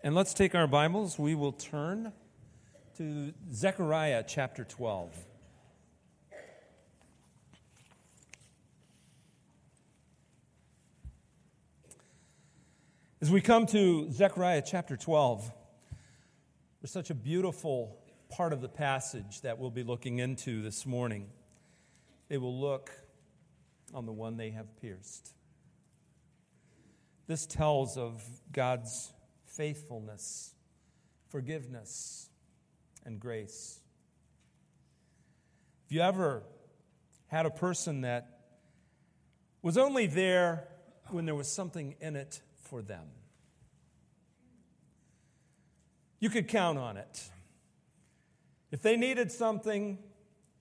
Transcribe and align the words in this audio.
And 0.00 0.14
let's 0.14 0.32
take 0.32 0.54
our 0.54 0.68
Bibles. 0.68 1.18
We 1.18 1.34
will 1.34 1.50
turn 1.50 2.12
to 2.98 3.34
Zechariah 3.52 4.22
chapter 4.24 4.62
12. 4.62 5.12
As 13.20 13.28
we 13.28 13.40
come 13.40 13.66
to 13.66 14.08
Zechariah 14.12 14.62
chapter 14.64 14.96
12, 14.96 15.50
there's 16.80 16.92
such 16.92 17.10
a 17.10 17.14
beautiful 17.14 17.98
part 18.30 18.52
of 18.52 18.60
the 18.60 18.68
passage 18.68 19.40
that 19.40 19.58
we'll 19.58 19.72
be 19.72 19.82
looking 19.82 20.20
into 20.20 20.62
this 20.62 20.86
morning. 20.86 21.26
They 22.28 22.38
will 22.38 22.56
look 22.56 22.92
on 23.92 24.06
the 24.06 24.12
one 24.12 24.36
they 24.36 24.50
have 24.50 24.80
pierced. 24.80 25.34
This 27.26 27.46
tells 27.46 27.98
of 27.98 28.22
God's 28.52 29.12
faithfulness, 29.58 30.54
forgiveness, 31.30 32.28
and 33.04 33.18
grace. 33.18 33.80
Have 35.82 35.92
you 35.92 36.00
ever 36.00 36.44
had 37.26 37.44
a 37.44 37.50
person 37.50 38.02
that 38.02 38.38
was 39.60 39.76
only 39.76 40.06
there 40.06 40.68
when 41.10 41.26
there 41.26 41.34
was 41.34 41.48
something 41.48 41.96
in 42.00 42.14
it 42.14 42.40
for 42.62 42.82
them? 42.82 43.06
You 46.20 46.30
could 46.30 46.46
count 46.46 46.78
on 46.78 46.96
it. 46.96 47.28
If 48.70 48.80
they 48.80 48.96
needed 48.96 49.32
something, 49.32 49.98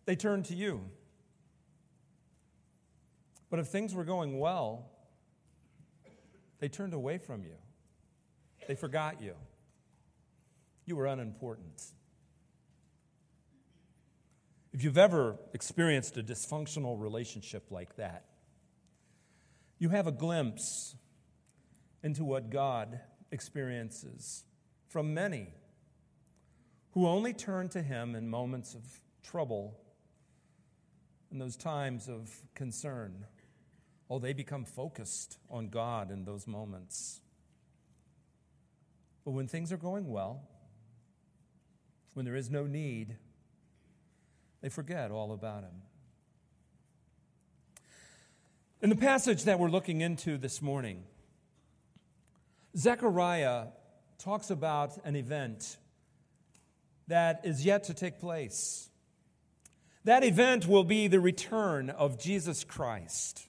they 0.05 0.15
turned 0.15 0.45
to 0.45 0.55
you. 0.55 0.81
But 3.51 3.59
if 3.59 3.67
things 3.67 3.93
were 3.93 4.05
going 4.05 4.39
well, 4.39 4.89
they 6.57 6.67
turned 6.67 6.95
away 6.95 7.19
from 7.19 7.43
you. 7.43 7.57
They 8.67 8.75
forgot 8.75 9.21
you. 9.21 9.33
You 10.85 10.95
were 10.95 11.07
unimportant. 11.07 11.81
If 14.73 14.83
you've 14.83 14.97
ever 14.97 15.37
experienced 15.53 16.17
a 16.17 16.23
dysfunctional 16.23 16.99
relationship 16.99 17.71
like 17.71 17.95
that, 17.95 18.25
you 19.79 19.89
have 19.89 20.07
a 20.07 20.11
glimpse 20.11 20.95
into 22.03 22.23
what 22.23 22.49
God 22.49 22.99
experiences 23.31 24.43
from 24.87 25.13
many 25.13 25.47
who 26.91 27.07
only 27.07 27.33
turn 27.33 27.69
to 27.69 27.81
Him 27.81 28.15
in 28.15 28.27
moments 28.27 28.73
of 28.73 28.83
trouble, 29.23 29.79
in 31.31 31.39
those 31.39 31.55
times 31.55 32.07
of 32.07 32.29
concern. 32.55 33.25
Oh, 34.09 34.19
they 34.19 34.33
become 34.33 34.65
focused 34.65 35.37
on 35.49 35.69
God 35.69 36.11
in 36.11 36.23
those 36.23 36.47
moments. 36.47 37.21
But 39.27 39.33
when 39.33 39.49
things 39.49 39.73
are 39.73 39.77
going 39.77 40.07
well, 40.07 40.41
when 42.13 42.23
there 42.23 42.37
is 42.37 42.49
no 42.49 42.65
need, 42.65 43.17
they 44.61 44.69
forget 44.69 45.11
all 45.11 45.33
about 45.33 45.63
Him. 45.63 45.81
In 48.81 48.89
the 48.89 48.95
passage 48.95 49.43
that 49.43 49.59
we're 49.59 49.67
looking 49.67 49.99
into 49.99 50.37
this 50.37 50.61
morning, 50.61 51.03
Zechariah 52.77 53.65
talks 54.17 54.49
about 54.49 54.97
an 55.03 55.17
event 55.17 55.75
that 57.09 57.41
is 57.43 57.65
yet 57.65 57.83
to 57.83 57.93
take 57.93 58.21
place. 58.21 58.89
That 60.05 60.23
event 60.23 60.67
will 60.67 60.85
be 60.85 61.09
the 61.09 61.19
return 61.19 61.89
of 61.89 62.17
Jesus 62.17 62.63
Christ. 62.63 63.45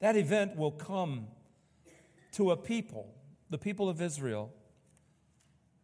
That 0.00 0.16
event 0.16 0.56
will 0.56 0.72
come 0.72 1.26
to 2.32 2.52
a 2.52 2.56
people 2.56 3.12
the 3.50 3.58
people 3.58 3.88
of 3.88 4.00
Israel, 4.00 4.52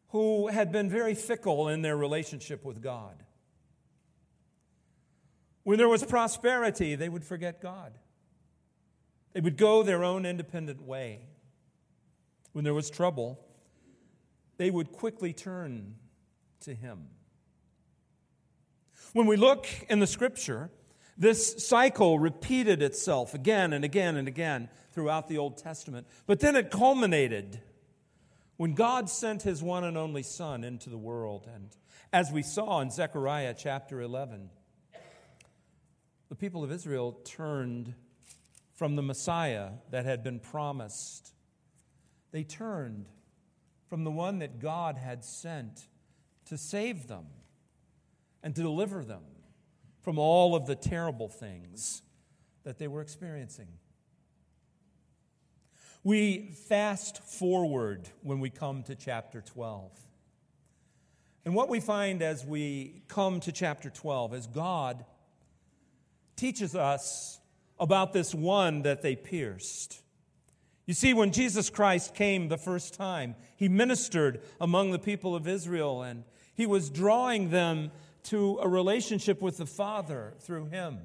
who 0.08 0.48
had 0.48 0.72
been 0.72 0.88
very 0.88 1.14
fickle 1.14 1.68
in 1.68 1.82
their 1.82 1.96
relationship 1.96 2.64
with 2.64 2.82
God. 2.82 3.22
When 5.64 5.78
there 5.78 5.88
was 5.88 6.04
prosperity, 6.04 6.96
they 6.96 7.08
would 7.08 7.24
forget 7.24 7.62
God. 7.62 7.92
They 9.32 9.40
would 9.40 9.56
go 9.56 9.82
their 9.82 10.04
own 10.04 10.26
independent 10.26 10.82
way. 10.82 11.20
When 12.52 12.64
there 12.64 12.74
was 12.74 12.90
trouble, 12.90 13.38
they 14.58 14.70
would 14.70 14.92
quickly 14.92 15.32
turn 15.32 15.94
to 16.60 16.74
Him. 16.74 17.08
When 19.12 19.26
we 19.26 19.36
look 19.36 19.66
in 19.88 20.00
the 20.00 20.06
scripture, 20.06 20.70
this 21.16 21.66
cycle 21.66 22.18
repeated 22.18 22.82
itself 22.82 23.34
again 23.34 23.72
and 23.72 23.84
again 23.84 24.16
and 24.16 24.26
again 24.26 24.68
throughout 24.92 25.28
the 25.28 25.38
Old 25.38 25.58
Testament. 25.58 26.06
But 26.26 26.40
then 26.40 26.56
it 26.56 26.70
culminated 26.70 27.60
when 28.56 28.74
God 28.74 29.08
sent 29.08 29.42
his 29.42 29.62
one 29.62 29.84
and 29.84 29.96
only 29.96 30.22
Son 30.22 30.64
into 30.64 30.90
the 30.90 30.98
world. 30.98 31.48
And 31.52 31.70
as 32.12 32.30
we 32.30 32.42
saw 32.42 32.80
in 32.80 32.90
Zechariah 32.90 33.54
chapter 33.58 34.00
11, 34.00 34.50
the 36.28 36.36
people 36.36 36.62
of 36.62 36.70
Israel 36.70 37.12
turned 37.24 37.94
from 38.74 38.96
the 38.96 39.02
Messiah 39.02 39.70
that 39.90 40.04
had 40.04 40.22
been 40.22 40.40
promised. 40.40 41.34
They 42.30 42.44
turned 42.44 43.06
from 43.88 44.04
the 44.04 44.10
one 44.10 44.38
that 44.38 44.58
God 44.58 44.96
had 44.96 45.24
sent 45.24 45.88
to 46.46 46.56
save 46.56 47.06
them 47.06 47.26
and 48.42 48.54
to 48.54 48.62
deliver 48.62 49.04
them 49.04 49.22
from 50.00 50.18
all 50.18 50.54
of 50.54 50.66
the 50.66 50.74
terrible 50.74 51.28
things 51.28 52.02
that 52.64 52.78
they 52.78 52.88
were 52.88 53.00
experiencing. 53.00 53.68
We 56.04 56.50
fast 56.68 57.22
forward 57.22 58.08
when 58.22 58.40
we 58.40 58.50
come 58.50 58.82
to 58.84 58.94
chapter 58.96 59.40
12. 59.40 59.90
And 61.44 61.54
what 61.54 61.68
we 61.68 61.80
find 61.80 62.22
as 62.22 62.44
we 62.44 63.02
come 63.08 63.40
to 63.40 63.52
chapter 63.52 63.90
12 63.90 64.34
is 64.34 64.46
God 64.46 65.04
teaches 66.36 66.74
us 66.74 67.40
about 67.78 68.12
this 68.12 68.34
one 68.34 68.82
that 68.82 69.02
they 69.02 69.14
pierced. 69.14 70.02
You 70.86 70.94
see, 70.94 71.14
when 71.14 71.30
Jesus 71.30 71.70
Christ 71.70 72.14
came 72.14 72.48
the 72.48 72.58
first 72.58 72.94
time, 72.94 73.36
he 73.56 73.68
ministered 73.68 74.40
among 74.60 74.90
the 74.90 74.98
people 74.98 75.36
of 75.36 75.46
Israel 75.46 76.02
and 76.02 76.24
he 76.54 76.66
was 76.66 76.90
drawing 76.90 77.50
them 77.50 77.92
to 78.24 78.58
a 78.60 78.68
relationship 78.68 79.40
with 79.40 79.58
the 79.58 79.66
Father 79.66 80.34
through 80.40 80.66
him. 80.66 80.98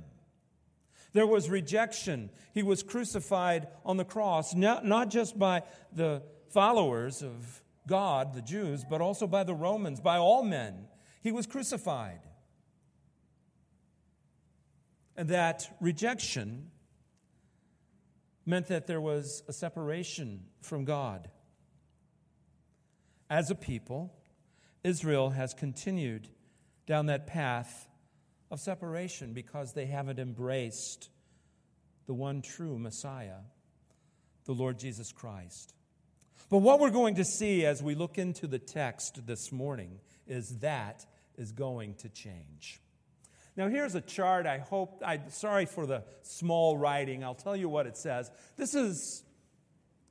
There 1.14 1.28
was 1.28 1.50
rejection. 1.50 2.30
He 2.54 2.64
was 2.64 2.84
crucified 2.84 3.68
on 3.86 3.98
the 3.98 4.06
cross, 4.06 4.54
not, 4.54 4.86
not 4.86 5.10
just 5.10 5.38
by 5.38 5.64
the 5.94 6.22
followers 6.50 7.22
of 7.22 7.62
God, 7.88 8.34
the 8.34 8.42
Jews, 8.42 8.84
but 8.88 9.02
also 9.02 9.28
by 9.28 9.44
the 9.44 9.56
Romans, 9.56 10.00
by 10.00 10.18
all 10.18 10.44
men. 10.44 10.88
He 11.22 11.32
was 11.32 11.48
crucified. 11.48 12.20
And 15.16 15.30
that 15.30 15.76
rejection 15.82 16.70
meant 18.46 18.68
that 18.68 18.88
there 18.88 19.02
was 19.02 19.44
a 19.48 19.54
separation 19.54 20.46
from 20.62 20.86
God. 20.86 21.30
As 23.30 23.50
a 23.50 23.56
people, 23.56 24.14
Israel 24.84 25.32
has 25.32 25.54
continued 25.54 26.30
down 26.86 27.08
that 27.08 27.28
path 27.28 27.90
of 28.50 28.60
separation 28.60 29.34
because 29.34 29.74
they 29.74 29.86
haven't 29.86 30.20
embraced 30.20 31.10
the 32.06 32.14
one 32.14 32.42
true 32.42 32.80
Messiah, 32.80 33.40
the 34.46 34.54
Lord 34.54 34.80
Jesus 34.80 35.12
Christ. 35.12 35.74
But 36.50 36.60
what 36.60 36.80
we're 36.80 36.92
going 36.92 37.16
to 37.16 37.26
see 37.26 37.66
as 37.66 37.84
we 37.84 37.96
look 37.96 38.18
into 38.18 38.48
the 38.48 38.60
text 38.60 39.26
this 39.26 39.52
morning 39.52 40.00
is 40.28 40.60
that 40.60 41.06
is 41.38 41.52
going 41.52 41.96
to 41.96 42.10
change. 42.10 42.80
Now, 43.58 43.68
here's 43.68 43.96
a 43.96 44.02
chart. 44.02 44.46
I 44.46 44.60
hope, 44.60 45.02
I'm 45.06 45.30
sorry 45.30 45.66
for 45.66 45.86
the 45.86 46.04
small 46.22 46.78
writing. 46.78 47.24
I'll 47.24 47.36
tell 47.36 47.56
you 47.56 47.68
what 47.68 47.88
it 47.88 47.98
says. 47.98 48.32
This 48.56 48.76
is 48.76 49.24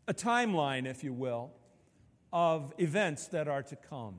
a 0.08 0.12
timeline, 0.12 0.86
if 0.86 1.04
you 1.04 1.12
will, 1.12 1.52
of 2.32 2.74
events 2.78 3.28
that 3.28 3.48
are 3.48 3.62
to 3.62 3.76
come. 3.76 4.16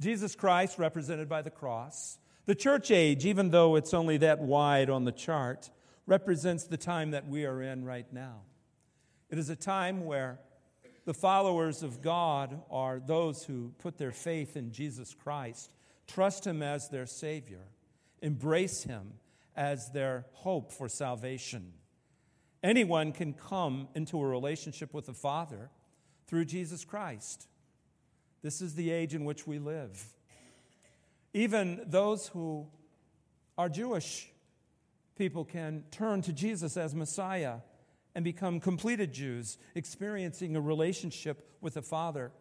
Jesus 0.00 0.34
Christ, 0.34 0.78
represented 0.78 1.28
by 1.28 1.42
the 1.42 1.50
cross, 1.50 2.18
the 2.48 2.54
church 2.54 2.90
age, 2.90 3.26
even 3.26 3.50
though 3.50 3.76
it's 3.76 3.92
only 3.92 4.16
that 4.16 4.38
wide 4.38 4.88
on 4.88 5.04
the 5.04 5.12
chart, 5.12 5.68
represents 6.06 6.64
the 6.64 6.78
time 6.78 7.10
that 7.10 7.28
we 7.28 7.44
are 7.44 7.60
in 7.60 7.84
right 7.84 8.10
now. 8.10 8.40
It 9.28 9.36
is 9.36 9.50
a 9.50 9.54
time 9.54 10.06
where 10.06 10.40
the 11.04 11.12
followers 11.12 11.82
of 11.82 12.00
God 12.00 12.62
are 12.70 13.00
those 13.00 13.44
who 13.44 13.74
put 13.76 13.98
their 13.98 14.12
faith 14.12 14.56
in 14.56 14.72
Jesus 14.72 15.12
Christ, 15.12 15.74
trust 16.06 16.46
Him 16.46 16.62
as 16.62 16.88
their 16.88 17.04
Savior, 17.04 17.66
embrace 18.22 18.82
Him 18.82 19.12
as 19.54 19.90
their 19.90 20.24
hope 20.32 20.72
for 20.72 20.88
salvation. 20.88 21.74
Anyone 22.64 23.12
can 23.12 23.34
come 23.34 23.88
into 23.94 24.18
a 24.18 24.26
relationship 24.26 24.94
with 24.94 25.04
the 25.04 25.12
Father 25.12 25.68
through 26.26 26.46
Jesus 26.46 26.86
Christ. 26.86 27.46
This 28.40 28.62
is 28.62 28.74
the 28.74 28.90
age 28.90 29.14
in 29.14 29.26
which 29.26 29.46
we 29.46 29.58
live. 29.58 30.14
Even 31.34 31.82
those 31.86 32.28
who 32.28 32.66
are 33.56 33.68
Jewish 33.68 34.28
people 35.16 35.44
can 35.44 35.84
turn 35.90 36.22
to 36.22 36.32
Jesus 36.32 36.76
as 36.76 36.94
Messiah 36.94 37.56
and 38.14 38.24
become 38.24 38.60
completed 38.60 39.12
Jews, 39.12 39.58
experiencing 39.74 40.56
a 40.56 40.60
relationship 40.60 41.56
with 41.60 41.74
the 41.74 41.82
Father 41.82 42.32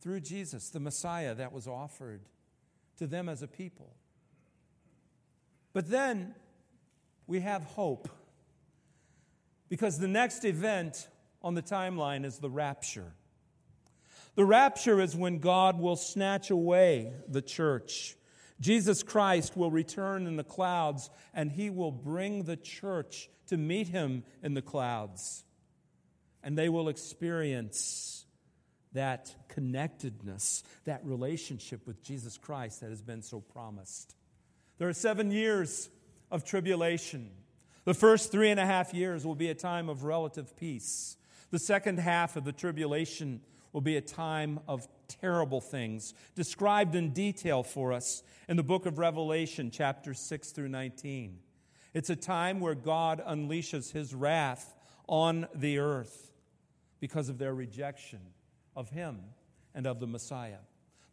through 0.00 0.20
Jesus, 0.20 0.70
the 0.70 0.80
Messiah 0.80 1.34
that 1.34 1.52
was 1.52 1.66
offered 1.66 2.22
to 2.98 3.06
them 3.06 3.28
as 3.28 3.42
a 3.42 3.46
people. 3.46 3.92
But 5.72 5.90
then 5.90 6.34
we 7.26 7.40
have 7.40 7.64
hope 7.64 8.08
because 9.68 9.98
the 9.98 10.08
next 10.08 10.44
event 10.44 11.08
on 11.42 11.54
the 11.54 11.62
timeline 11.62 12.24
is 12.24 12.38
the 12.38 12.48
rapture. 12.48 13.12
The 14.36 14.44
rapture 14.44 15.00
is 15.00 15.16
when 15.16 15.38
God 15.38 15.80
will 15.80 15.96
snatch 15.96 16.50
away 16.50 17.12
the 17.26 17.42
church. 17.42 18.16
Jesus 18.60 19.02
Christ 19.02 19.56
will 19.56 19.70
return 19.70 20.26
in 20.26 20.36
the 20.36 20.44
clouds 20.44 21.10
and 21.34 21.50
he 21.50 21.70
will 21.70 21.90
bring 21.90 22.44
the 22.44 22.56
church 22.56 23.28
to 23.48 23.56
meet 23.56 23.88
him 23.88 24.24
in 24.42 24.54
the 24.54 24.62
clouds. 24.62 25.44
And 26.42 26.56
they 26.56 26.68
will 26.68 26.88
experience 26.88 28.24
that 28.92 29.34
connectedness, 29.48 30.62
that 30.84 31.04
relationship 31.04 31.86
with 31.86 32.02
Jesus 32.02 32.38
Christ 32.38 32.80
that 32.80 32.90
has 32.90 33.02
been 33.02 33.22
so 33.22 33.40
promised. 33.40 34.14
There 34.78 34.88
are 34.88 34.94
seven 34.94 35.30
years 35.30 35.88
of 36.30 36.44
tribulation. 36.44 37.30
The 37.84 37.94
first 37.94 38.32
three 38.32 38.50
and 38.50 38.60
a 38.60 38.66
half 38.66 38.92
years 38.92 39.24
will 39.24 39.34
be 39.34 39.48
a 39.48 39.54
time 39.54 39.88
of 39.88 40.04
relative 40.04 40.56
peace. 40.56 41.16
The 41.50 41.58
second 41.58 41.98
half 41.98 42.36
of 42.36 42.44
the 42.44 42.52
tribulation 42.52 43.40
will 43.76 43.82
be 43.82 43.98
a 43.98 44.00
time 44.00 44.58
of 44.66 44.88
terrible 45.06 45.60
things, 45.60 46.14
described 46.34 46.94
in 46.94 47.10
detail 47.10 47.62
for 47.62 47.92
us 47.92 48.22
in 48.48 48.56
the 48.56 48.62
book 48.62 48.86
of 48.86 48.98
Revelation, 48.98 49.70
chapters 49.70 50.18
6 50.18 50.52
through 50.52 50.70
19. 50.70 51.40
It's 51.92 52.08
a 52.08 52.16
time 52.16 52.60
where 52.60 52.74
God 52.74 53.22
unleashes 53.28 53.92
his 53.92 54.14
wrath 54.14 54.74
on 55.06 55.46
the 55.54 55.78
earth 55.78 56.32
because 57.00 57.28
of 57.28 57.36
their 57.36 57.54
rejection 57.54 58.20
of 58.74 58.88
him 58.88 59.20
and 59.74 59.86
of 59.86 60.00
the 60.00 60.06
Messiah. 60.06 60.60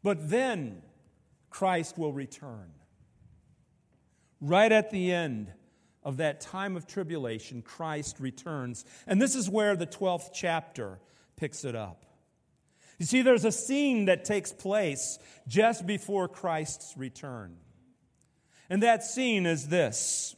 But 0.02 0.30
then 0.30 0.84
Christ 1.50 1.98
will 1.98 2.14
return. 2.14 2.72
Right 4.40 4.72
at 4.72 4.90
the 4.90 5.12
end 5.12 5.52
of 6.02 6.16
that 6.16 6.40
time 6.40 6.78
of 6.78 6.88
tribulation, 6.88 7.62
Christ 7.62 8.22
returns. 8.22 8.86
And 9.06 9.22
this 9.22 9.36
is 9.36 9.50
where 9.50 9.76
the 9.76 9.86
12th 9.86 10.30
chapter 10.34 11.00
picks 11.36 11.66
it 11.66 11.76
up. 11.76 12.06
You 13.00 13.06
see, 13.06 13.22
there's 13.22 13.46
a 13.46 13.52
scene 13.52 14.06
that 14.06 14.26
takes 14.26 14.52
place 14.52 15.20
just 15.48 15.86
before 15.86 16.28
Christ's 16.28 16.94
return. 16.96 17.58
And 18.70 18.82
that 18.84 19.04
scene 19.04 19.46
is 19.46 19.68
this 19.68 20.36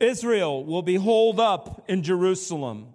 Israel 0.00 0.64
will 0.64 0.82
be 0.82 0.96
holed 0.96 1.40
up 1.40 1.84
in 1.88 2.02
Jerusalem. 2.02 2.94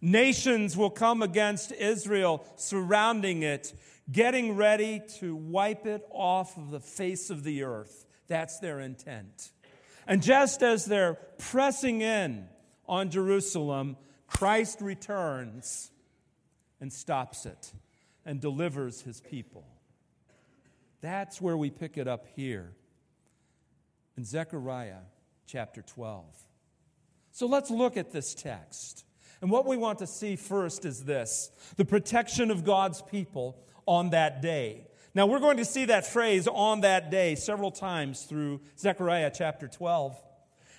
Nations 0.00 0.76
will 0.76 0.90
come 0.90 1.22
against 1.22 1.72
Israel, 1.72 2.44
surrounding 2.56 3.42
it, 3.42 3.74
getting 4.10 4.54
ready 4.54 5.02
to 5.18 5.34
wipe 5.34 5.86
it 5.86 6.06
off 6.10 6.56
of 6.56 6.70
the 6.70 6.80
face 6.80 7.30
of 7.30 7.42
the 7.42 7.64
earth. 7.64 8.06
That's 8.28 8.60
their 8.60 8.78
intent. 8.78 9.50
And 10.06 10.22
just 10.22 10.62
as 10.62 10.84
they're 10.84 11.18
pressing 11.38 12.00
in 12.00 12.48
on 12.86 13.10
Jerusalem, 13.10 13.96
Christ 14.28 14.80
returns 14.80 15.90
and 16.80 16.92
stops 16.92 17.44
it 17.44 17.72
and 18.24 18.40
delivers 18.40 19.02
his 19.02 19.20
people. 19.20 19.64
That's 21.00 21.40
where 21.40 21.56
we 21.56 21.70
pick 21.70 21.96
it 21.96 22.08
up 22.08 22.26
here 22.34 22.72
in 24.16 24.24
Zechariah 24.24 25.02
chapter 25.46 25.82
12. 25.82 26.24
So 27.30 27.46
let's 27.46 27.70
look 27.70 27.96
at 27.96 28.12
this 28.12 28.34
text. 28.34 29.04
And 29.40 29.50
what 29.50 29.66
we 29.66 29.76
want 29.76 30.00
to 30.00 30.06
see 30.06 30.36
first 30.36 30.84
is 30.84 31.04
this 31.04 31.50
the 31.76 31.84
protection 31.84 32.50
of 32.50 32.64
God's 32.64 33.02
people 33.02 33.58
on 33.86 34.10
that 34.10 34.42
day. 34.42 34.88
Now, 35.14 35.26
we're 35.26 35.40
going 35.40 35.56
to 35.56 35.64
see 35.64 35.86
that 35.86 36.06
phrase 36.06 36.46
on 36.46 36.82
that 36.82 37.10
day 37.10 37.34
several 37.34 37.70
times 37.70 38.24
through 38.24 38.60
Zechariah 38.78 39.32
chapter 39.34 39.66
12. 39.66 40.16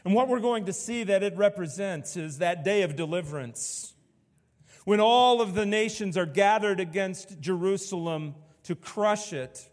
And 0.05 0.13
what 0.13 0.27
we're 0.27 0.39
going 0.39 0.65
to 0.65 0.73
see 0.73 1.03
that 1.05 1.23
it 1.23 1.35
represents 1.35 2.15
is 2.15 2.37
that 2.37 2.63
day 2.63 2.83
of 2.83 2.95
deliverance 2.95 3.93
when 4.85 4.99
all 4.99 5.41
of 5.41 5.53
the 5.53 5.65
nations 5.65 6.17
are 6.17 6.25
gathered 6.25 6.79
against 6.79 7.39
Jerusalem 7.39 8.35
to 8.63 8.75
crush 8.75 9.33
it, 9.33 9.69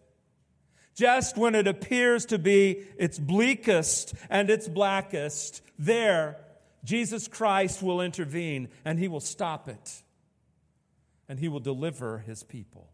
just 0.95 1.37
when 1.37 1.55
it 1.55 1.67
appears 1.67 2.27
to 2.27 2.39
be 2.39 2.85
its 2.99 3.19
bleakest 3.19 4.15
and 4.31 4.49
its 4.49 4.67
blackest, 4.69 5.63
there 5.79 6.39
Jesus 6.85 7.29
Christ 7.29 7.83
will 7.83 8.01
intervene 8.01 8.69
and 8.85 8.99
he 8.99 9.09
will 9.09 9.21
stop 9.21 9.69
it 9.69 10.03
and 11.29 11.39
he 11.39 11.49
will 11.49 11.61
deliver 11.61 12.19
his 12.19 12.43
people. 12.43 12.89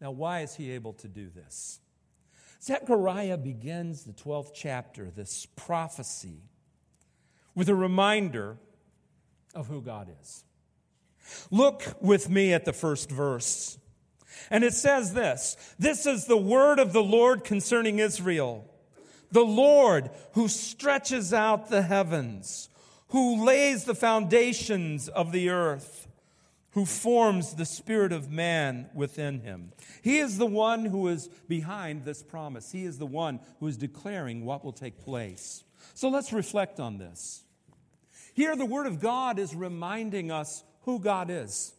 Now, 0.00 0.12
why 0.12 0.40
is 0.40 0.54
he 0.54 0.70
able 0.70 0.94
to 0.94 1.08
do 1.08 1.28
this? 1.28 1.80
Zechariah 2.62 3.38
begins 3.38 4.04
the 4.04 4.12
12th 4.12 4.52
chapter, 4.54 5.10
this 5.10 5.46
prophecy, 5.56 6.42
with 7.54 7.68
a 7.68 7.74
reminder 7.74 8.58
of 9.54 9.66
who 9.66 9.82
God 9.82 10.08
is. 10.20 10.44
Look 11.50 11.96
with 12.00 12.28
me 12.28 12.52
at 12.52 12.64
the 12.64 12.72
first 12.72 13.10
verse. 13.10 13.78
And 14.50 14.64
it 14.64 14.74
says 14.74 15.14
this 15.14 15.56
This 15.78 16.06
is 16.06 16.26
the 16.26 16.36
word 16.36 16.78
of 16.78 16.92
the 16.92 17.02
Lord 17.02 17.44
concerning 17.44 17.98
Israel. 17.98 18.66
The 19.32 19.44
Lord 19.44 20.10
who 20.32 20.48
stretches 20.48 21.32
out 21.32 21.70
the 21.70 21.82
heavens, 21.82 22.68
who 23.08 23.44
lays 23.44 23.84
the 23.84 23.94
foundations 23.94 25.08
of 25.08 25.30
the 25.30 25.50
earth, 25.50 26.08
who 26.72 26.84
forms 26.84 27.54
the 27.54 27.64
spirit 27.64 28.12
of 28.12 28.30
man 28.30 28.90
within 28.92 29.40
him. 29.40 29.72
He 30.02 30.18
is 30.18 30.38
the 30.38 30.46
one 30.46 30.84
who 30.84 31.08
is 31.08 31.28
behind 31.48 32.04
this 32.04 32.22
promise. 32.22 32.72
He 32.72 32.84
is 32.84 32.98
the 32.98 33.06
one 33.06 33.40
who 33.60 33.68
is 33.68 33.76
declaring 33.76 34.44
what 34.44 34.64
will 34.64 34.72
take 34.72 35.04
place. 35.04 35.62
So 35.94 36.08
let's 36.08 36.32
reflect 36.32 36.80
on 36.80 36.98
this. 36.98 37.44
Here, 38.34 38.54
the 38.56 38.66
Word 38.66 38.86
of 38.86 39.00
God 39.00 39.38
is 39.38 39.54
reminding 39.54 40.30
us 40.30 40.64
who 40.82 40.98
God 40.98 41.30
is. 41.30 41.74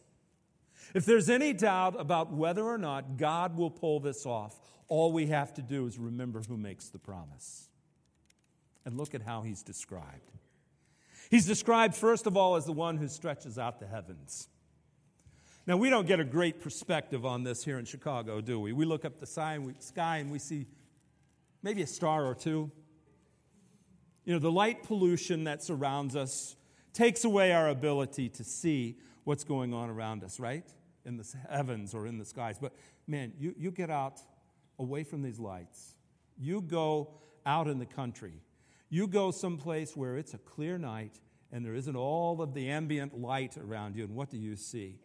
If 0.94 1.06
there's 1.06 1.30
any 1.30 1.52
doubt 1.52 1.98
about 1.98 2.32
whether 2.32 2.64
or 2.64 2.78
not 2.78 3.16
God 3.16 3.56
will 3.56 3.70
pull 3.70 4.00
this 4.00 4.26
off, 4.26 4.58
all 4.88 5.12
we 5.12 5.26
have 5.28 5.54
to 5.54 5.62
do 5.62 5.86
is 5.86 5.98
remember 5.98 6.42
who 6.46 6.56
makes 6.56 6.88
the 6.88 6.98
promise. 6.98 7.68
And 8.84 8.98
look 8.98 9.14
at 9.14 9.22
how 9.22 9.42
he's 9.42 9.62
described. 9.62 10.32
He's 11.30 11.46
described, 11.46 11.94
first 11.94 12.26
of 12.26 12.36
all, 12.36 12.56
as 12.56 12.66
the 12.66 12.72
one 12.72 12.98
who 12.98 13.08
stretches 13.08 13.58
out 13.58 13.80
the 13.80 13.86
heavens. 13.86 14.48
Now, 15.66 15.76
we 15.76 15.88
don't 15.88 16.06
get 16.06 16.18
a 16.18 16.24
great 16.24 16.60
perspective 16.60 17.24
on 17.24 17.44
this 17.44 17.64
here 17.64 17.78
in 17.78 17.84
Chicago, 17.84 18.40
do 18.40 18.58
we? 18.58 18.72
We 18.72 18.84
look 18.84 19.04
up 19.04 19.20
the 19.20 19.26
sky 19.26 19.54
and 19.54 20.30
we 20.32 20.38
see 20.38 20.66
maybe 21.62 21.82
a 21.82 21.86
star 21.86 22.26
or 22.26 22.34
two. 22.34 22.70
You 24.24 24.34
know, 24.34 24.40
the 24.40 24.50
light 24.50 24.82
pollution 24.82 25.44
that 25.44 25.62
surrounds 25.62 26.16
us 26.16 26.56
takes 26.92 27.24
away 27.24 27.52
our 27.52 27.68
ability 27.68 28.28
to 28.30 28.44
see 28.44 28.98
what's 29.24 29.44
going 29.44 29.72
on 29.72 29.90
around 29.90 30.24
us, 30.24 30.40
right? 30.40 30.66
In 31.04 31.16
the 31.16 31.26
heavens 31.50 31.94
or 31.94 32.06
in 32.06 32.18
the 32.18 32.24
skies. 32.24 32.58
But 32.60 32.72
man, 33.06 33.32
you, 33.38 33.54
you 33.56 33.70
get 33.70 33.90
out 33.90 34.20
away 34.78 35.04
from 35.04 35.22
these 35.22 35.38
lights. 35.38 35.94
You 36.38 36.60
go 36.60 37.14
out 37.46 37.68
in 37.68 37.78
the 37.78 37.86
country. 37.86 38.42
You 38.88 39.06
go 39.06 39.30
someplace 39.30 39.96
where 39.96 40.16
it's 40.16 40.34
a 40.34 40.38
clear 40.38 40.78
night 40.78 41.20
and 41.50 41.64
there 41.64 41.74
isn't 41.74 41.96
all 41.96 42.40
of 42.40 42.54
the 42.54 42.70
ambient 42.70 43.18
light 43.18 43.56
around 43.56 43.96
you. 43.96 44.04
And 44.04 44.14
what 44.14 44.30
do 44.30 44.38
you 44.38 44.56
see? 44.56 44.98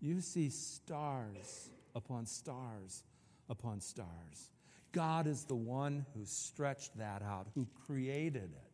You 0.00 0.20
see 0.20 0.50
stars 0.50 1.70
upon 1.94 2.26
stars 2.26 3.04
upon 3.48 3.80
stars. 3.80 4.50
God 4.92 5.26
is 5.26 5.44
the 5.44 5.54
one 5.54 6.06
who 6.14 6.24
stretched 6.24 6.98
that 6.98 7.22
out, 7.22 7.48
who 7.54 7.66
created 7.86 8.50
it. 8.54 8.71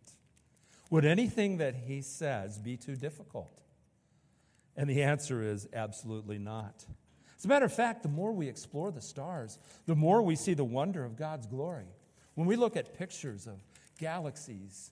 Would 0.90 1.04
anything 1.04 1.58
that 1.58 1.74
he 1.74 2.02
says 2.02 2.58
be 2.58 2.76
too 2.76 2.96
difficult? 2.96 3.60
And 4.76 4.88
the 4.88 5.02
answer 5.02 5.42
is 5.42 5.68
absolutely 5.72 6.38
not. 6.38 6.86
As 7.36 7.44
a 7.44 7.48
matter 7.48 7.66
of 7.66 7.72
fact, 7.72 8.02
the 8.02 8.08
more 8.08 8.32
we 8.32 8.48
explore 8.48 8.90
the 8.90 9.00
stars, 9.00 9.58
the 9.86 9.94
more 9.94 10.22
we 10.22 10.34
see 10.34 10.54
the 10.54 10.64
wonder 10.64 11.04
of 11.04 11.16
God's 11.16 11.46
glory. 11.46 11.86
When 12.34 12.46
we 12.46 12.56
look 12.56 12.76
at 12.76 12.98
pictures 12.98 13.46
of 13.46 13.60
galaxies, 13.98 14.90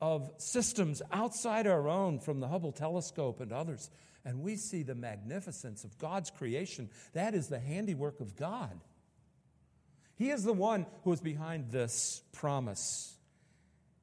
of 0.00 0.30
systems 0.38 1.02
outside 1.12 1.66
our 1.66 1.88
own 1.88 2.20
from 2.20 2.40
the 2.40 2.48
Hubble 2.48 2.72
telescope 2.72 3.40
and 3.40 3.52
others, 3.52 3.90
and 4.24 4.42
we 4.42 4.56
see 4.56 4.82
the 4.82 4.94
magnificence 4.94 5.84
of 5.84 5.98
God's 5.98 6.30
creation, 6.30 6.88
that 7.12 7.34
is 7.34 7.48
the 7.48 7.58
handiwork 7.58 8.20
of 8.20 8.36
God. 8.36 8.80
He 10.16 10.30
is 10.30 10.44
the 10.44 10.52
one 10.52 10.86
who 11.04 11.12
is 11.12 11.20
behind 11.20 11.70
this 11.70 12.22
promise. 12.32 13.17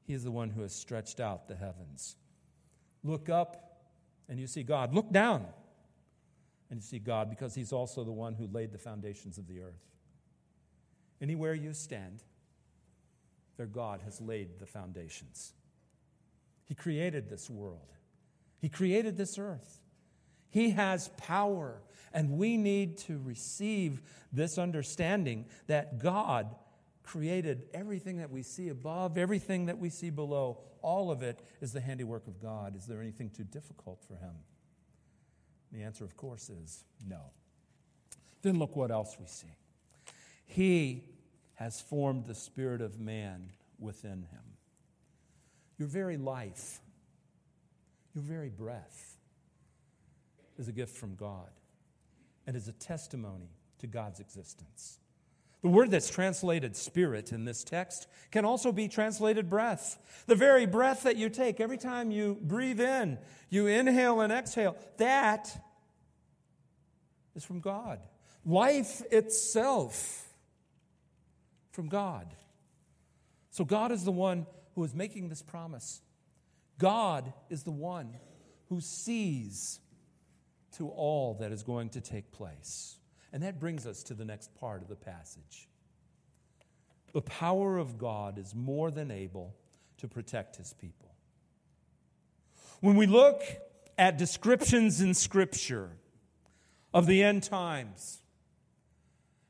He 0.05 0.13
is 0.13 0.23
the 0.23 0.31
one 0.31 0.49
who 0.49 0.61
has 0.61 0.73
stretched 0.73 1.19
out 1.19 1.47
the 1.47 1.55
heavens. 1.55 2.15
Look 3.03 3.27
up 3.27 3.81
and 4.29 4.39
you 4.39 4.47
see 4.47 4.63
God. 4.63 4.93
Look 4.93 5.11
down 5.11 5.45
and 6.69 6.79
you 6.79 6.83
see 6.83 6.99
God 6.99 7.29
because 7.29 7.55
He's 7.55 7.73
also 7.73 8.03
the 8.03 8.11
one 8.11 8.33
who 8.33 8.47
laid 8.47 8.71
the 8.71 8.77
foundations 8.77 9.37
of 9.37 9.47
the 9.47 9.61
earth. 9.61 9.83
Anywhere 11.21 11.53
you 11.53 11.73
stand, 11.73 12.23
there 13.57 13.65
God 13.65 14.01
has 14.03 14.21
laid 14.21 14.59
the 14.59 14.65
foundations. 14.65 15.53
He 16.65 16.75
created 16.75 17.29
this 17.29 17.49
world. 17.49 17.93
He 18.59 18.69
created 18.69 19.17
this 19.17 19.37
earth. 19.37 19.79
He 20.49 20.71
has 20.71 21.09
power. 21.17 21.81
And 22.13 22.37
we 22.37 22.57
need 22.57 22.97
to 22.99 23.19
receive 23.23 24.01
this 24.31 24.57
understanding 24.57 25.45
that 25.67 25.99
God 25.99 26.55
created 27.05 27.67
everything 27.73 28.17
that 28.17 28.31
we 28.31 28.41
see 28.41 28.69
above, 28.69 29.17
everything 29.17 29.67
that 29.67 29.77
we 29.77 29.89
see 29.89 30.09
below. 30.09 30.59
All 30.81 31.11
of 31.11 31.23
it 31.23 31.39
is 31.61 31.71
the 31.73 31.81
handiwork 31.81 32.27
of 32.27 32.41
God. 32.41 32.75
Is 32.75 32.85
there 32.85 33.01
anything 33.01 33.29
too 33.29 33.43
difficult 33.43 34.03
for 34.07 34.15
Him? 34.15 34.33
The 35.71 35.83
answer, 35.83 36.03
of 36.03 36.15
course, 36.17 36.49
is 36.49 36.83
no. 37.07 37.31
Then 38.41 38.59
look 38.59 38.75
what 38.75 38.91
else 38.91 39.17
we 39.19 39.25
see. 39.25 39.55
He 40.45 41.03
has 41.55 41.81
formed 41.81 42.25
the 42.25 42.35
spirit 42.35 42.81
of 42.81 42.99
man 42.99 43.49
within 43.79 44.27
him. 44.31 44.43
Your 45.77 45.87
very 45.87 46.17
life, 46.17 46.79
your 48.13 48.23
very 48.23 48.49
breath 48.49 49.17
is 50.57 50.67
a 50.67 50.71
gift 50.71 50.95
from 50.95 51.15
God 51.15 51.49
and 52.47 52.55
is 52.55 52.67
a 52.67 52.73
testimony 52.73 53.49
to 53.79 53.87
God's 53.87 54.19
existence. 54.19 54.99
The 55.65 55.71
word 55.71 55.89
that's 55.89 56.11
translated 56.11 56.75
spirit 56.75 57.31
in 57.31 57.43
this 57.43 57.63
text 57.63 58.05
can 58.29 58.45
also 58.45 58.71
be 58.71 58.87
translated 58.87 59.49
breath. 59.49 59.97
The 60.27 60.35
very 60.35 60.67
breath 60.67 61.01
that 61.01 61.17
you 61.17 61.27
take, 61.27 61.59
every 61.59 61.79
time 61.79 62.11
you 62.11 62.37
breathe 62.39 62.79
in, 62.79 63.17
you 63.49 63.65
inhale 63.65 64.21
and 64.21 64.31
exhale, 64.31 64.77
that 64.97 65.59
is 67.33 67.43
from 67.43 67.61
God. 67.61 67.99
Life 68.45 69.01
itself 69.09 70.27
from 71.71 71.87
God. 71.87 72.27
So 73.49 73.65
God 73.65 73.91
is 73.91 74.03
the 74.03 74.11
one 74.11 74.45
who 74.75 74.83
is 74.83 74.93
making 74.93 75.29
this 75.29 75.41
promise. 75.41 75.99
God 76.77 77.33
is 77.49 77.63
the 77.63 77.71
one 77.71 78.11
who 78.69 78.81
sees 78.81 79.79
to 80.73 80.89
all 80.89 81.33
that 81.39 81.51
is 81.51 81.63
going 81.63 81.89
to 81.89 82.01
take 82.01 82.31
place. 82.31 82.97
And 83.35 83.43
that 83.43 83.59
brings 83.59 83.85
us 83.85 84.01
to 84.03 84.13
the 84.13 84.23
next 84.23 84.55
part 84.55 84.81
of 84.81 84.87
the 84.87 84.95
passage. 84.95 85.67
The 87.11 87.21
power 87.21 87.77
of 87.77 87.97
God 87.97 88.37
is 88.37 88.55
more 88.55 88.91
than 88.91 89.11
able 89.11 89.53
to 89.97 90.07
protect 90.07 90.55
his 90.55 90.71
people. 90.71 91.13
When 92.79 92.95
we 92.95 93.07
look 93.07 93.43
at 93.97 94.17
descriptions 94.17 95.01
in 95.01 95.13
Scripture 95.13 95.89
of 96.93 97.07
the 97.07 97.23
end 97.23 97.43
times, 97.43 98.21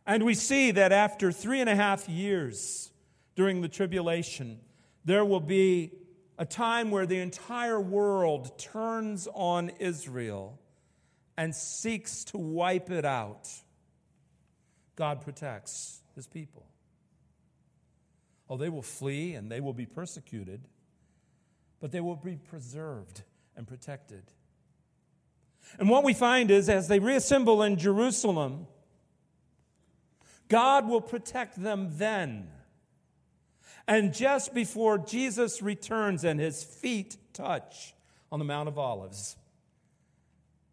and 0.07 0.25
we 0.25 0.33
see 0.33 0.71
that 0.71 0.91
after 0.91 1.31
three 1.31 1.61
and 1.61 1.69
a 1.69 1.75
half 1.75 2.09
years 2.09 2.91
during 3.35 3.61
the 3.61 3.69
tribulation, 3.69 4.61
there 5.03 5.23
will 5.23 5.39
be 5.39 5.91
a 6.39 6.45
time 6.45 6.89
where 6.89 7.05
the 7.05 7.19
entire 7.19 7.79
world 7.79 8.57
turns 8.57 9.27
on 9.35 9.69
Israel 9.77 10.59
and 11.37 11.53
seeks 11.53 12.23
to 12.23 12.39
wipe 12.39 12.89
it 12.89 13.05
out. 13.05 13.47
God 14.95 15.21
protects 15.21 16.01
his 16.15 16.27
people. 16.27 16.65
Oh, 18.49 18.57
they 18.57 18.69
will 18.69 18.81
flee 18.81 19.33
and 19.33 19.51
they 19.51 19.59
will 19.59 19.73
be 19.73 19.85
persecuted, 19.85 20.61
but 21.79 21.91
they 21.91 22.01
will 22.01 22.15
be 22.15 22.35
preserved 22.35 23.23
and 23.55 23.67
protected. 23.67 24.23
And 25.79 25.89
what 25.89 26.03
we 26.03 26.13
find 26.13 26.51
is 26.51 26.69
as 26.69 26.87
they 26.87 26.99
reassemble 26.99 27.63
in 27.63 27.77
Jerusalem, 27.77 28.67
God 30.47 30.87
will 30.87 31.01
protect 31.01 31.61
them 31.61 31.89
then. 31.93 32.49
And 33.87 34.13
just 34.13 34.53
before 34.53 34.97
Jesus 34.97 35.61
returns 35.61 36.23
and 36.23 36.39
his 36.39 36.63
feet 36.63 37.17
touch 37.33 37.95
on 38.31 38.39
the 38.39 38.45
Mount 38.45 38.67
of 38.67 38.77
Olives, 38.77 39.37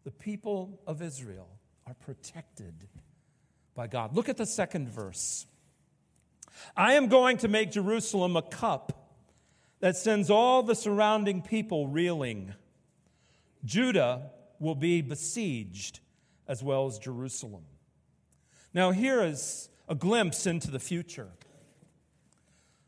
the 0.03 0.11
people 0.11 0.79
of 0.85 1.01
Israel 1.01 1.47
are 1.87 1.95
protected 1.95 2.87
by 3.75 3.87
God. 3.87 4.15
Look 4.15 4.29
at 4.29 4.37
the 4.37 4.45
second 4.45 4.89
verse. 4.89 5.45
I 6.77 6.93
am 6.93 7.07
going 7.07 7.37
to 7.37 7.47
make 7.47 7.71
Jerusalem 7.71 8.35
a 8.35 8.41
cup 8.41 9.11
that 9.79 9.97
sends 9.97 10.29
all 10.29 10.63
the 10.63 10.75
surrounding 10.75 11.41
people 11.41 11.87
reeling. 11.87 12.53
Judah 13.65 14.31
will 14.59 14.75
be 14.75 15.01
besieged 15.01 15.99
as 16.47 16.63
well 16.63 16.87
as 16.87 16.99
Jerusalem. 16.99 17.63
Now, 18.73 18.91
here 18.91 19.21
is 19.21 19.69
a 19.87 19.95
glimpse 19.95 20.47
into 20.47 20.71
the 20.71 20.79
future, 20.79 21.29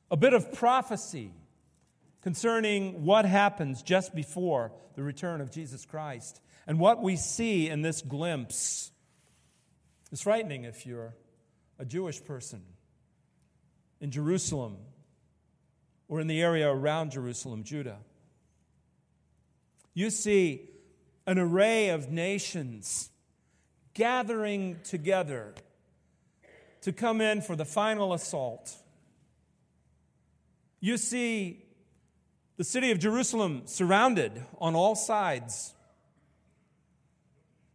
a 0.10 0.18
bit 0.18 0.34
of 0.34 0.54
prophecy 0.54 1.32
concerning 2.22 3.04
what 3.04 3.25
happens 3.25 3.84
just 3.84 4.15
before 4.15 4.72
the 4.96 5.04
return 5.04 5.42
of 5.42 5.51
Jesus 5.51 5.86
Christ. 5.86 6.42
And 6.65 6.80
what 6.80 7.04
we 7.04 7.15
see 7.18 7.70
in 7.70 7.82
this 7.84 8.01
glimpse 8.01 8.92
is 10.12 10.21
frightening 10.21 10.63
if 10.63 10.85
you're 10.85 11.13
a 11.79 11.85
Jewish 11.85 12.24
person 12.24 12.62
in 14.00 14.12
Jerusalem 14.12 14.77
or 16.07 16.19
in 16.21 16.27
the 16.27 16.41
area 16.41 16.69
around 16.69 17.12
Jerusalem, 17.12 17.63
Judah. 17.63 17.97
You 19.93 20.09
see 20.09 20.69
an 21.25 21.39
array 21.39 21.89
of 21.89 22.12
nations 22.12 23.09
gathering 23.93 24.79
together 24.83 25.53
to 26.81 26.93
come 26.93 27.21
in 27.21 27.41
for 27.41 27.55
the 27.55 27.65
final 27.65 28.13
assault. 28.13 28.75
You 30.79 30.97
see 30.97 31.65
the 32.57 32.63
city 32.63 32.91
of 32.91 33.00
Jerusalem 33.00 33.63
surrounded 33.65 34.43
on 34.59 34.75
all 34.75 34.95
sides 34.95 35.74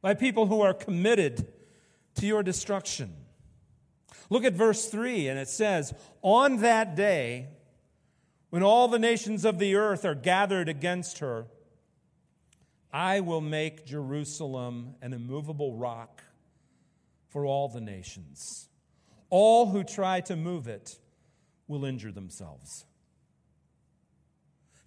by 0.01 0.15
people 0.15 0.47
who 0.47 0.61
are 0.61 0.73
committed 0.73 1.49
to 2.21 2.27
your 2.27 2.43
destruction. 2.43 3.13
Look 4.29 4.45
at 4.45 4.53
verse 4.53 4.87
3, 4.87 5.29
and 5.29 5.39
it 5.39 5.49
says, 5.49 5.93
On 6.23 6.59
that 6.59 6.95
day, 6.95 7.49
when 8.51 8.63
all 8.63 8.89
the 8.89 8.99
nations 8.99 9.45
of 9.45 9.59
the 9.59 9.75
earth 9.75 10.05
are 10.05 10.15
gathered 10.15 10.69
against 10.69 11.19
her, 11.19 11.47
I 12.93 13.21
will 13.21 13.41
make 13.41 13.87
Jerusalem 13.87 14.97
an 15.01 15.13
immovable 15.13 15.75
rock 15.77 16.23
for 17.29 17.47
all 17.47 17.69
the 17.69 17.81
nations. 17.81 18.69
All 19.31 19.67
who 19.67 19.83
try 19.83 20.21
to 20.23 20.37
move 20.37 20.69
it 20.69 20.99
will 21.69 21.85
injure 21.85 22.13
themselves. 22.13 22.85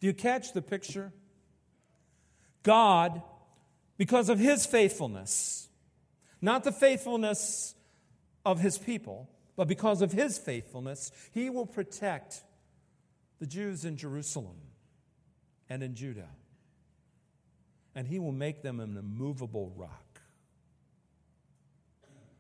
Do 0.02 0.08
you 0.08 0.14
catch 0.14 0.54
the 0.54 0.62
picture? 0.62 1.14
God, 2.62 3.22
because 3.98 4.28
of 4.30 4.38
his 4.38 4.66
faithfulness, 4.66 5.70
not 6.44 6.66
the 6.66 6.74
faithfulness 6.74 7.74
of 8.46 8.60
his 8.60 8.78
people, 8.78 9.30
but 9.56 9.68
because 9.70 10.02
of 10.02 10.12
his 10.12 10.38
faithfulness, 10.38 11.10
he 11.32 11.50
will 11.50 11.66
protect 11.66 12.44
the 13.40 13.48
Jews 13.48 13.86
in 13.86 13.96
Jerusalem 13.96 14.58
and 15.70 15.82
in 15.82 15.96
Judah. 15.96 16.28
And 17.96 18.08
he 18.08 18.20
will 18.20 18.34
make 18.34 18.62
them 18.62 18.82
an 18.82 18.98
immovable 18.98 19.72
rock. 19.78 20.20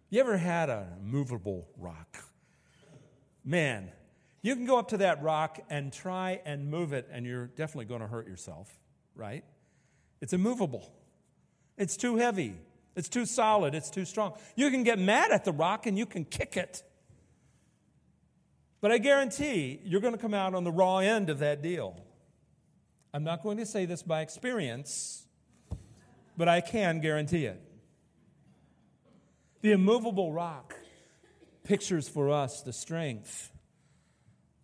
You 0.10 0.20
ever 0.20 0.38
had 0.38 0.70
a 0.70 0.86
movable 1.02 1.70
rock? 1.78 2.18
Man, 3.46 3.90
you 4.42 4.54
can 4.54 4.66
go 4.66 4.78
up 4.78 4.90
to 4.90 4.98
that 4.98 5.24
rock 5.24 5.60
and 5.70 5.94
try 5.94 6.42
and 6.44 6.70
move 6.70 6.92
it, 6.92 7.08
and 7.10 7.26
you're 7.26 7.48
definitely 7.48 7.86
going 7.86 8.02
to 8.02 8.08
hurt 8.08 8.28
yourself, 8.28 8.70
right? 9.16 9.46
It's 10.20 10.34
immovable, 10.34 10.92
it's 11.78 11.96
too 11.96 12.18
heavy, 12.18 12.56
it's 12.96 13.10
too 13.10 13.26
solid, 13.26 13.74
it's 13.74 13.90
too 13.90 14.06
strong. 14.06 14.34
You 14.56 14.70
can 14.70 14.84
get 14.84 15.00
mad 15.00 15.32
at 15.32 15.46
the 15.46 15.52
rock 15.52 15.86
and 15.86 15.98
you 15.98 16.06
can 16.06 16.26
kick 16.26 16.58
it. 16.58 16.84
But 18.82 18.92
I 18.92 18.98
guarantee 18.98 19.80
you're 19.84 20.02
going 20.02 20.14
to 20.14 20.20
come 20.20 20.34
out 20.34 20.54
on 20.54 20.64
the 20.64 20.72
raw 20.72 20.98
end 20.98 21.30
of 21.30 21.40
that 21.40 21.62
deal. 21.62 22.04
I'm 23.14 23.24
not 23.24 23.42
going 23.42 23.58
to 23.58 23.66
say 23.66 23.86
this 23.86 24.04
by 24.04 24.22
experience, 24.22 25.26
but 26.38 26.48
I 26.48 26.62
can 26.62 27.00
guarantee 27.00 27.46
it. 27.46 27.62
The 29.62 29.72
immovable 29.72 30.34
rock 30.34 30.76
pictures 31.64 32.10
for 32.10 32.30
us 32.30 32.62
the 32.62 32.74
strength 32.74 33.52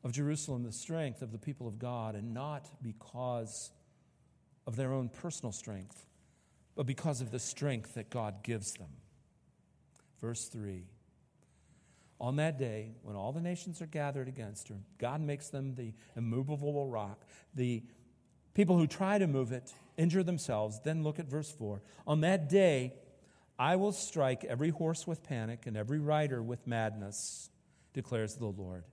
of 0.04 0.12
Jerusalem, 0.12 0.64
the 0.64 0.72
strength 0.72 1.22
of 1.22 1.32
the 1.32 1.38
people 1.38 1.68
of 1.68 1.80
God, 1.80 2.16
and 2.16 2.34
not 2.34 2.68
because 2.82 3.72
of 4.68 4.76
their 4.76 4.94
own 4.94 5.10
personal 5.10 5.52
strength, 5.52 6.06
but 6.80 6.88
because 6.88 7.20
of 7.20 7.30
the 7.30 7.40
strength 7.40 7.96
that 7.96 8.10
God 8.10 8.42
gives 8.42 8.72
them. 8.72 8.88
Verse 10.22 10.46
3 10.46 10.86
On 12.22 12.38
that 12.38 12.58
day, 12.58 12.94
when 13.04 13.18
all 13.18 13.34
the 13.34 13.42
nations 13.42 13.82
are 13.82 13.86
gathered 13.86 14.30
against 14.30 14.70
her, 14.70 14.78
God 14.98 15.20
makes 15.20 15.50
them 15.50 15.76
the 15.76 15.92
immovable 16.16 16.88
rock. 16.88 17.26
The 17.54 17.84
people 18.54 18.78
who 18.78 18.88
try 18.88 19.18
to 19.18 19.28
move 19.28 19.52
it 19.52 19.74
injure 19.98 20.24
themselves. 20.24 20.80
Then 20.82 21.04
look 21.04 21.20
at 21.20 21.26
verse 21.26 21.52
4. 21.52 21.82
On 22.08 22.22
that 22.22 22.48
day, 22.48 22.94
I 23.60 23.76
will 23.76 23.92
strike 23.92 24.46
every 24.46 24.70
horse 24.70 25.06
with 25.06 25.22
panic 25.22 25.68
and 25.68 25.76
every 25.76 26.00
rider 26.00 26.42
with 26.42 26.66
madness, 26.66 27.50
declares 27.92 28.36
the 28.36 28.46
Lord. 28.46 28.86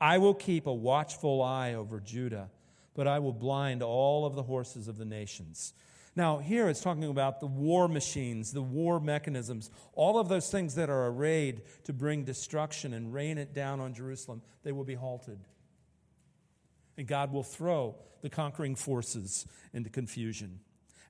I 0.00 0.18
will 0.18 0.34
keep 0.34 0.68
a 0.68 0.72
watchful 0.72 1.42
eye 1.42 1.74
over 1.74 1.98
Judah, 1.98 2.48
but 2.94 3.08
I 3.08 3.18
will 3.18 3.32
blind 3.32 3.82
all 3.82 4.24
of 4.24 4.36
the 4.36 4.44
horses 4.44 4.86
of 4.86 4.98
the 4.98 5.04
nations. 5.04 5.74
Now, 6.18 6.38
here 6.38 6.68
it's 6.68 6.80
talking 6.80 7.04
about 7.04 7.38
the 7.38 7.46
war 7.46 7.86
machines, 7.86 8.52
the 8.52 8.60
war 8.60 8.98
mechanisms, 8.98 9.70
all 9.92 10.18
of 10.18 10.28
those 10.28 10.50
things 10.50 10.74
that 10.74 10.90
are 10.90 11.06
arrayed 11.06 11.62
to 11.84 11.92
bring 11.92 12.24
destruction 12.24 12.92
and 12.92 13.14
rain 13.14 13.38
it 13.38 13.54
down 13.54 13.78
on 13.78 13.94
Jerusalem, 13.94 14.42
they 14.64 14.72
will 14.72 14.82
be 14.82 14.96
halted. 14.96 15.38
And 16.96 17.06
God 17.06 17.32
will 17.32 17.44
throw 17.44 17.94
the 18.20 18.28
conquering 18.28 18.74
forces 18.74 19.46
into 19.72 19.90
confusion. 19.90 20.58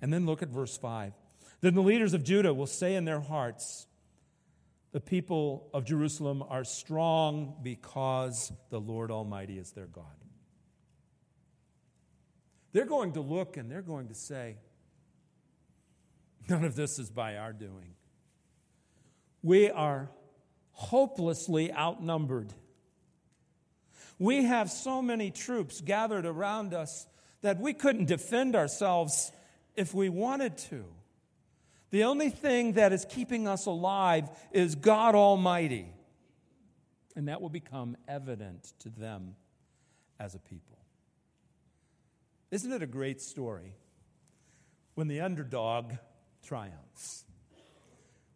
And 0.02 0.12
then 0.12 0.26
look 0.26 0.42
at 0.42 0.50
verse 0.50 0.76
5. 0.76 1.14
Then 1.62 1.74
the 1.74 1.80
leaders 1.80 2.12
of 2.12 2.22
Judah 2.22 2.52
will 2.52 2.66
say 2.66 2.94
in 2.94 3.06
their 3.06 3.20
hearts, 3.20 3.86
The 4.92 5.00
people 5.00 5.70
of 5.72 5.86
Jerusalem 5.86 6.44
are 6.46 6.64
strong 6.64 7.56
because 7.62 8.52
the 8.68 8.78
Lord 8.78 9.10
Almighty 9.10 9.56
is 9.56 9.70
their 9.70 9.86
God. 9.86 10.04
They're 12.72 12.84
going 12.84 13.12
to 13.12 13.22
look 13.22 13.56
and 13.56 13.70
they're 13.70 13.80
going 13.80 14.08
to 14.08 14.14
say, 14.14 14.58
None 16.48 16.64
of 16.64 16.74
this 16.74 16.98
is 16.98 17.10
by 17.10 17.36
our 17.36 17.52
doing. 17.52 17.94
We 19.42 19.70
are 19.70 20.10
hopelessly 20.72 21.72
outnumbered. 21.72 22.52
We 24.18 24.44
have 24.44 24.70
so 24.70 25.02
many 25.02 25.30
troops 25.30 25.80
gathered 25.80 26.26
around 26.26 26.74
us 26.74 27.06
that 27.42 27.60
we 27.60 27.72
couldn't 27.72 28.06
defend 28.06 28.56
ourselves 28.56 29.30
if 29.76 29.94
we 29.94 30.08
wanted 30.08 30.58
to. 30.58 30.84
The 31.90 32.04
only 32.04 32.30
thing 32.30 32.72
that 32.72 32.92
is 32.92 33.06
keeping 33.08 33.46
us 33.46 33.66
alive 33.66 34.28
is 34.52 34.74
God 34.74 35.14
Almighty. 35.14 35.92
And 37.14 37.28
that 37.28 37.40
will 37.40 37.48
become 37.48 37.96
evident 38.06 38.72
to 38.80 38.90
them 38.90 39.34
as 40.18 40.34
a 40.34 40.38
people. 40.38 40.78
Isn't 42.50 42.72
it 42.72 42.82
a 42.82 42.86
great 42.86 43.20
story 43.20 43.74
when 44.94 45.08
the 45.08 45.20
underdog 45.20 45.94
triumphs. 46.42 47.24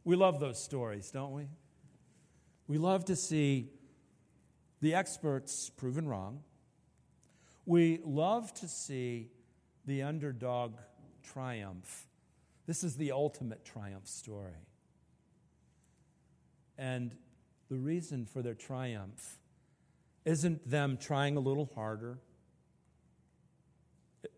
We 0.05 0.17
love 0.17 0.41
those 0.41 0.63
stories, 0.63 1.11
don't 1.11 1.33
we? 1.33 1.47
We 2.67 2.79
love 2.79 3.05
to 3.07 3.17
see 3.17 3.71
the 4.81 4.95
experts 4.95 5.71
proven 5.71 6.09
wrong. 6.09 6.41
We 7.67 8.01
love 8.05 8.53
to 8.55 8.69
see 8.69 9.31
the 9.85 10.03
underdog 10.03 10.75
triumph. 11.23 12.07
This 12.67 12.83
is 12.83 12.97
the 12.97 13.13
ultimate 13.13 13.65
triumph 13.65 14.07
story. 14.07 14.67
And 16.77 17.15
the 17.69 17.79
reason 17.79 18.27
for 18.27 18.43
their 18.43 18.55
triumph 18.55 19.39
isn't 20.25 20.69
them 20.69 20.97
trying 20.97 21.37
a 21.37 21.41
little 21.41 21.71
harder 21.75 22.19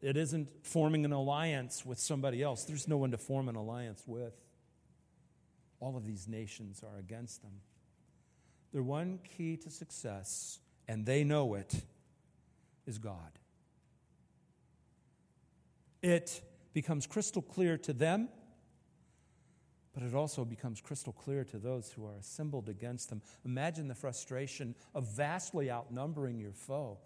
it 0.00 0.16
isn't 0.16 0.48
forming 0.62 1.04
an 1.04 1.12
alliance 1.12 1.84
with 1.84 1.98
somebody 1.98 2.42
else. 2.42 2.64
There's 2.64 2.88
no 2.88 2.96
one 2.96 3.10
to 3.10 3.18
form 3.18 3.48
an 3.48 3.56
alliance 3.56 4.02
with. 4.06 4.34
All 5.80 5.96
of 5.96 6.06
these 6.06 6.26
nations 6.28 6.82
are 6.82 6.98
against 6.98 7.42
them. 7.42 7.52
Their 8.72 8.82
one 8.82 9.18
key 9.36 9.56
to 9.58 9.70
success, 9.70 10.58
and 10.88 11.04
they 11.04 11.24
know 11.24 11.54
it, 11.54 11.74
is 12.86 12.98
God. 12.98 13.38
It 16.02 16.42
becomes 16.72 17.06
crystal 17.06 17.40
clear 17.42 17.78
to 17.78 17.92
them, 17.92 18.28
but 19.94 20.02
it 20.02 20.14
also 20.14 20.44
becomes 20.44 20.80
crystal 20.80 21.12
clear 21.12 21.44
to 21.44 21.58
those 21.58 21.92
who 21.92 22.04
are 22.04 22.16
assembled 22.16 22.68
against 22.68 23.10
them. 23.10 23.22
Imagine 23.44 23.88
the 23.88 23.94
frustration 23.94 24.74
of 24.94 25.08
vastly 25.14 25.70
outnumbering 25.70 26.40
your 26.40 26.52
foe 26.52 26.98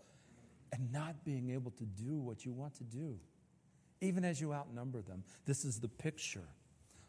and 0.73 0.93
not 0.93 1.25
being 1.25 1.51
able 1.51 1.71
to 1.73 1.85
do 1.85 2.19
what 2.19 2.45
you 2.45 2.53
want 2.53 2.75
to 2.77 2.85
do, 2.85 3.19
even 4.01 4.25
as 4.25 4.41
you 4.41 4.53
outnumber 4.53 5.03
them. 5.03 5.25
This 5.47 5.65
is 5.65 5.81
the 5.81 5.89
picture 5.89 6.49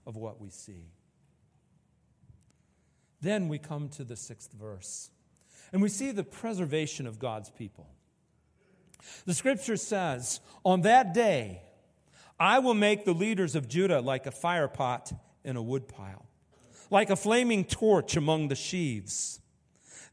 of 0.05 0.15
what 0.15 0.39
we 0.39 0.49
see. 0.49 0.91
Then 3.21 3.47
we 3.49 3.59
come 3.59 3.89
to 3.89 4.03
the 4.03 4.15
sixth 4.15 4.53
verse, 4.53 5.09
and 5.73 5.81
we 5.81 5.89
see 5.89 6.11
the 6.11 6.23
preservation 6.23 7.05
of 7.05 7.19
God's 7.19 7.49
people. 7.49 7.87
The 9.25 9.33
scripture 9.33 9.77
says, 9.77 10.39
On 10.63 10.81
that 10.81 11.13
day, 11.13 11.61
I 12.39 12.59
will 12.59 12.73
make 12.73 13.05
the 13.05 13.13
leaders 13.13 13.55
of 13.55 13.67
Judah 13.67 14.01
like 14.01 14.25
a 14.25 14.31
firepot 14.31 15.17
in 15.43 15.57
a 15.57 15.61
woodpile, 15.61 16.25
like 16.89 17.09
a 17.09 17.15
flaming 17.15 17.65
torch 17.65 18.15
among 18.15 18.47
the 18.47 18.55
sheaves. 18.55 19.41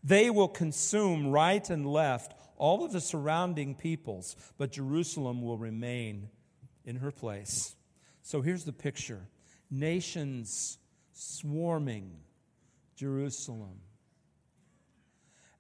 They 0.03 0.31
will 0.31 0.49
consume 0.49 1.29
right 1.29 1.69
and 1.71 1.87
left 1.87 2.35
all 2.57 2.85
of 2.85 2.92
the 2.92 3.01
surrounding 3.01 3.75
peoples, 3.75 4.37
but 4.59 4.73
Jerusalem 4.73 5.42
will 5.42 5.59
remain 5.59 6.29
in 6.85 6.97
her 6.97 7.11
place. 7.11 7.75
So 8.23 8.40
here's 8.42 8.64
the 8.64 8.73
picture 8.73 9.29
nations 9.71 10.79
swarming 11.12 12.12
Jerusalem. 12.97 13.81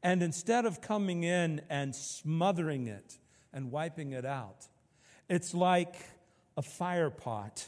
And 0.02 0.22
instead 0.22 0.66
of 0.66 0.80
coming 0.80 1.24
in 1.24 1.62
and 1.68 1.94
smothering 1.94 2.86
it 2.86 3.18
and 3.52 3.72
wiping 3.72 4.12
it 4.12 4.24
out, 4.24 4.68
it's 5.28 5.52
like 5.52 5.96
a 6.56 6.62
fire 6.62 7.10
pot 7.10 7.66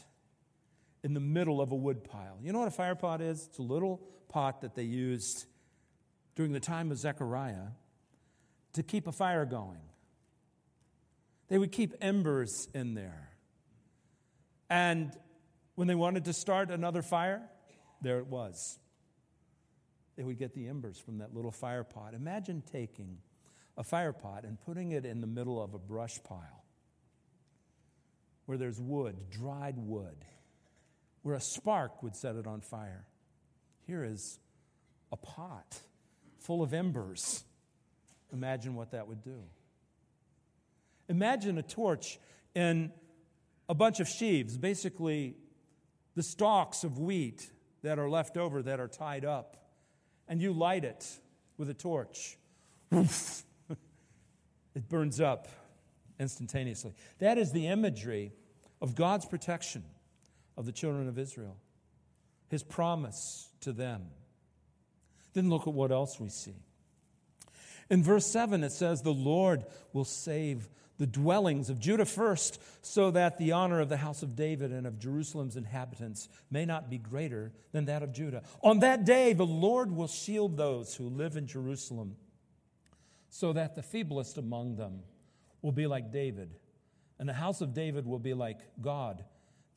in 1.03 1.13
the 1.13 1.19
middle 1.19 1.61
of 1.61 1.71
a 1.71 1.75
woodpile. 1.75 2.37
You 2.41 2.53
know 2.53 2.59
what 2.59 2.67
a 2.67 2.71
fire 2.71 2.95
pot 2.95 3.21
is? 3.21 3.45
It's 3.47 3.57
a 3.57 3.63
little 3.63 4.01
pot 4.29 4.61
that 4.61 4.75
they 4.75 4.83
used 4.83 5.45
during 6.35 6.53
the 6.53 6.59
time 6.59 6.91
of 6.91 6.97
Zechariah 6.97 7.71
to 8.73 8.83
keep 8.83 9.07
a 9.07 9.11
fire 9.11 9.45
going. 9.45 9.81
They 11.47 11.57
would 11.57 11.71
keep 11.71 11.95
embers 12.01 12.67
in 12.73 12.93
there. 12.93 13.29
And 14.69 15.11
when 15.75 15.87
they 15.87 15.95
wanted 15.95 16.25
to 16.25 16.33
start 16.33 16.69
another 16.69 17.01
fire, 17.01 17.41
there 18.01 18.19
it 18.19 18.27
was. 18.27 18.77
They 20.15 20.23
would 20.23 20.37
get 20.37 20.53
the 20.53 20.67
embers 20.67 20.99
from 20.99 21.19
that 21.19 21.33
little 21.33 21.51
fire 21.51 21.83
pot. 21.83 22.13
Imagine 22.13 22.61
taking 22.71 23.17
a 23.77 23.83
fire 23.83 24.13
pot 24.13 24.43
and 24.43 24.59
putting 24.59 24.91
it 24.91 25.05
in 25.05 25.21
the 25.21 25.27
middle 25.27 25.61
of 25.61 25.73
a 25.73 25.79
brush 25.79 26.21
pile 26.23 26.63
where 28.45 28.57
there's 28.57 28.79
wood, 28.79 29.15
dried 29.29 29.75
wood, 29.77 30.25
where 31.21 31.35
a 31.35 31.41
spark 31.41 32.03
would 32.03 32.15
set 32.15 32.35
it 32.35 32.45
on 32.45 32.61
fire. 32.61 33.05
Here 33.85 34.03
is 34.03 34.39
a 35.11 35.17
pot 35.17 35.79
full 36.39 36.61
of 36.61 36.73
embers 36.73 37.43
Imagine 38.31 38.75
what 38.75 38.91
that 38.91 39.07
would 39.07 39.21
do. 39.21 39.41
Imagine 41.07 41.57
a 41.57 41.63
torch 41.63 42.19
in 42.53 42.91
a 43.67 43.73
bunch 43.73 43.99
of 43.99 44.07
sheaves, 44.07 44.57
basically 44.57 45.35
the 46.15 46.23
stalks 46.23 46.83
of 46.83 46.99
wheat 46.99 47.49
that 47.81 47.97
are 47.97 48.09
left 48.09 48.37
over 48.37 48.61
that 48.61 48.79
are 48.79 48.87
tied 48.87 49.25
up, 49.25 49.57
and 50.27 50.41
you 50.41 50.51
light 50.51 50.83
it 50.83 51.05
with 51.57 51.69
a 51.69 51.73
torch. 51.73 52.37
it 52.91 53.07
burns 54.89 55.21
up 55.21 55.47
instantaneously. 56.19 56.93
That 57.19 57.37
is 57.37 57.51
the 57.51 57.67
imagery 57.67 58.33
of 58.81 58.95
God's 58.95 59.25
protection 59.25 59.83
of 60.57 60.65
the 60.65 60.71
children 60.71 61.07
of 61.07 61.17
Israel, 61.17 61.57
his 62.49 62.63
promise 62.63 63.49
to 63.61 63.71
them. 63.71 64.07
Then 65.33 65.49
look 65.49 65.67
at 65.67 65.73
what 65.73 65.91
else 65.91 66.19
we 66.19 66.29
see. 66.29 66.55
In 67.89 68.03
verse 68.03 68.25
7, 68.25 68.63
it 68.63 68.71
says, 68.71 69.01
The 69.01 69.11
Lord 69.11 69.65
will 69.93 70.05
save 70.05 70.69
the 70.99 71.07
dwellings 71.07 71.69
of 71.69 71.79
Judah 71.79 72.05
first, 72.05 72.61
so 72.81 73.09
that 73.11 73.37
the 73.37 73.53
honor 73.53 73.79
of 73.79 73.89
the 73.89 73.97
house 73.97 74.21
of 74.21 74.35
David 74.35 74.71
and 74.71 74.85
of 74.85 74.99
Jerusalem's 74.99 75.55
inhabitants 75.55 76.27
may 76.51 76.65
not 76.65 76.89
be 76.89 76.97
greater 76.97 77.53
than 77.71 77.85
that 77.85 78.03
of 78.03 78.11
Judah. 78.11 78.43
On 78.61 78.79
that 78.79 79.05
day, 79.05 79.31
the 79.31 79.45
Lord 79.45 79.95
will 79.95 80.09
shield 80.09 80.57
those 80.57 80.93
who 80.93 81.07
live 81.07 81.37
in 81.37 81.47
Jerusalem, 81.47 82.17
so 83.29 83.53
that 83.53 83.75
the 83.75 83.81
feeblest 83.81 84.37
among 84.37 84.75
them 84.75 84.99
will 85.61 85.71
be 85.71 85.87
like 85.87 86.11
David, 86.11 86.53
and 87.17 87.27
the 87.27 87.33
house 87.33 87.61
of 87.61 87.73
David 87.73 88.05
will 88.05 88.19
be 88.19 88.33
like 88.33 88.59
God, 88.81 89.23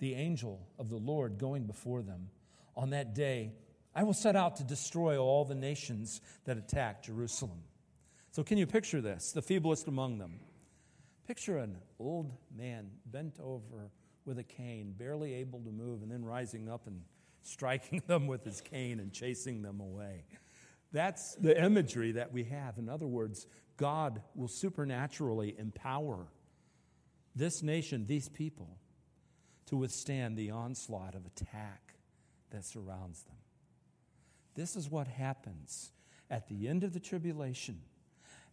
the 0.01 0.15
angel 0.15 0.67
of 0.77 0.89
the 0.89 0.97
Lord 0.97 1.39
going 1.39 1.67
before 1.67 2.03
them. 2.03 2.31
On 2.77 2.91
that 2.91 3.15
day, 3.15 3.53
I 3.95 4.03
will 4.03 4.13
set 4.13 4.35
out 4.35 4.57
to 4.57 4.65
destroy 4.65 5.19
all 5.19 5.45
the 5.45 5.55
nations 5.55 6.21
that 6.47 6.57
attack 6.57 7.05
Jerusalem. 7.05 7.63
So, 8.33 8.43
can 8.43 8.57
you 8.57 8.67
picture 8.67 9.03
this? 9.03 9.33
The 9.33 9.43
feeblest 9.43 9.87
among 9.89 10.17
them. 10.17 10.41
Picture 11.27 11.59
an 11.59 11.77
old 11.99 12.33
man 12.57 12.91
bent 13.05 13.39
over 13.39 13.91
with 14.25 14.39
a 14.39 14.43
cane, 14.43 14.95
barely 14.97 15.35
able 15.35 15.61
to 15.61 15.71
move, 15.71 16.03
and 16.03 16.11
then 16.11 16.25
rising 16.25 16.69
up 16.69 16.87
and 16.87 17.03
striking 17.43 18.03
them 18.07 18.27
with 18.27 18.43
his 18.45 18.63
cane 18.63 19.01
and 19.01 19.13
chasing 19.13 19.61
them 19.61 19.81
away. 19.81 20.25
That's 20.93 21.35
the 21.35 21.63
imagery 21.63 22.13
that 22.13 22.33
we 22.33 22.45
have. 22.45 22.79
In 22.79 22.89
other 22.89 23.07
words, 23.07 23.47
God 23.77 24.23
will 24.35 24.49
supernaturally 24.49 25.55
empower 25.59 26.29
this 27.37 27.63
nation, 27.63 28.07
these 28.07 28.29
people, 28.31 28.79
to 29.67 29.77
withstand 29.77 30.39
the 30.39 30.51
onslaught 30.51 31.15
of 31.15 31.27
attack 31.27 31.95
that 32.51 32.65
surrounds 32.65 33.25
them. 33.25 33.37
This 34.55 34.75
is 34.75 34.91
what 34.91 35.07
happens 35.07 35.93
at 36.31 36.49
the 36.49 36.69
end 36.69 36.83
of 36.85 36.93
the 36.93 37.01
tribulation 37.01 37.81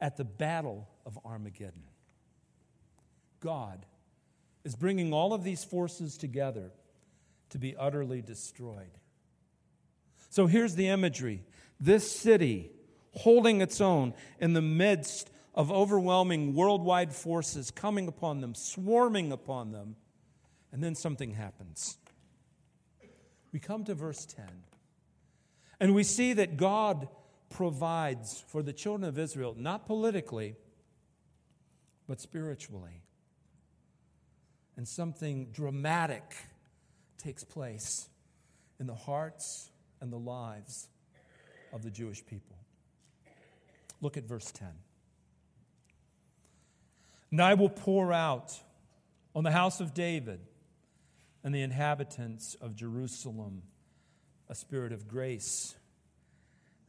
at 0.01 0.17
the 0.17 0.25
battle 0.25 0.87
of 1.05 1.17
Armageddon. 1.25 1.83
God 3.39 3.85
is 4.63 4.75
bringing 4.75 5.13
all 5.13 5.33
of 5.33 5.43
these 5.43 5.63
forces 5.63 6.17
together 6.17 6.71
to 7.49 7.57
be 7.57 7.75
utterly 7.75 8.21
destroyed. 8.21 8.91
So 10.29 10.47
here's 10.47 10.75
the 10.75 10.87
imagery 10.87 11.43
this 11.79 12.11
city 12.11 12.71
holding 13.15 13.61
its 13.61 13.81
own 13.81 14.13
in 14.39 14.53
the 14.53 14.61
midst 14.61 15.31
of 15.55 15.71
overwhelming 15.71 16.53
worldwide 16.53 17.13
forces 17.13 17.71
coming 17.71 18.07
upon 18.07 18.41
them, 18.41 18.53
swarming 18.53 19.31
upon 19.31 19.71
them, 19.71 19.95
and 20.71 20.83
then 20.83 20.95
something 20.95 21.31
happens. 21.31 21.97
We 23.51 23.59
come 23.59 23.83
to 23.85 23.95
verse 23.95 24.25
10, 24.25 24.45
and 25.79 25.95
we 25.95 26.03
see 26.03 26.33
that 26.33 26.55
God 26.55 27.07
provides 27.49 28.43
for 28.47 28.61
the 28.61 28.73
children 28.73 29.07
of 29.07 29.17
Israel, 29.17 29.55
not 29.57 29.85
politically, 29.85 30.55
but 32.07 32.21
spiritually. 32.21 33.03
And 34.77 34.87
something 34.87 35.47
dramatic 35.51 36.23
takes 37.17 37.43
place 37.43 38.07
in 38.79 38.87
the 38.87 38.95
hearts 38.95 39.71
and 39.99 40.11
the 40.11 40.19
lives 40.19 40.87
of 41.73 41.83
the 41.83 41.91
Jewish 41.91 42.25
people. 42.25 42.55
Look 44.01 44.15
at 44.15 44.23
verse 44.23 44.51
10. 44.51 44.67
And 47.31 47.41
I 47.41 47.53
will 47.53 47.69
pour 47.69 48.13
out 48.13 48.57
on 49.35 49.43
the 49.43 49.51
house 49.51 49.81
of 49.81 49.93
David 49.93 50.39
and 51.43 51.53
the 51.53 51.61
inhabitants 51.61 52.55
of 52.55 52.75
Jerusalem 52.75 53.63
a 54.49 54.55
spirit 54.55 54.91
of 54.91 55.07
grace 55.07 55.75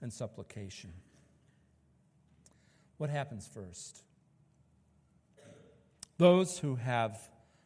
and 0.01 0.13
supplication. 0.13 0.93
What 2.99 3.11
happens 3.11 3.49
first? 3.53 4.03
Those 6.19 6.59
who 6.59 6.77
have 6.77 7.19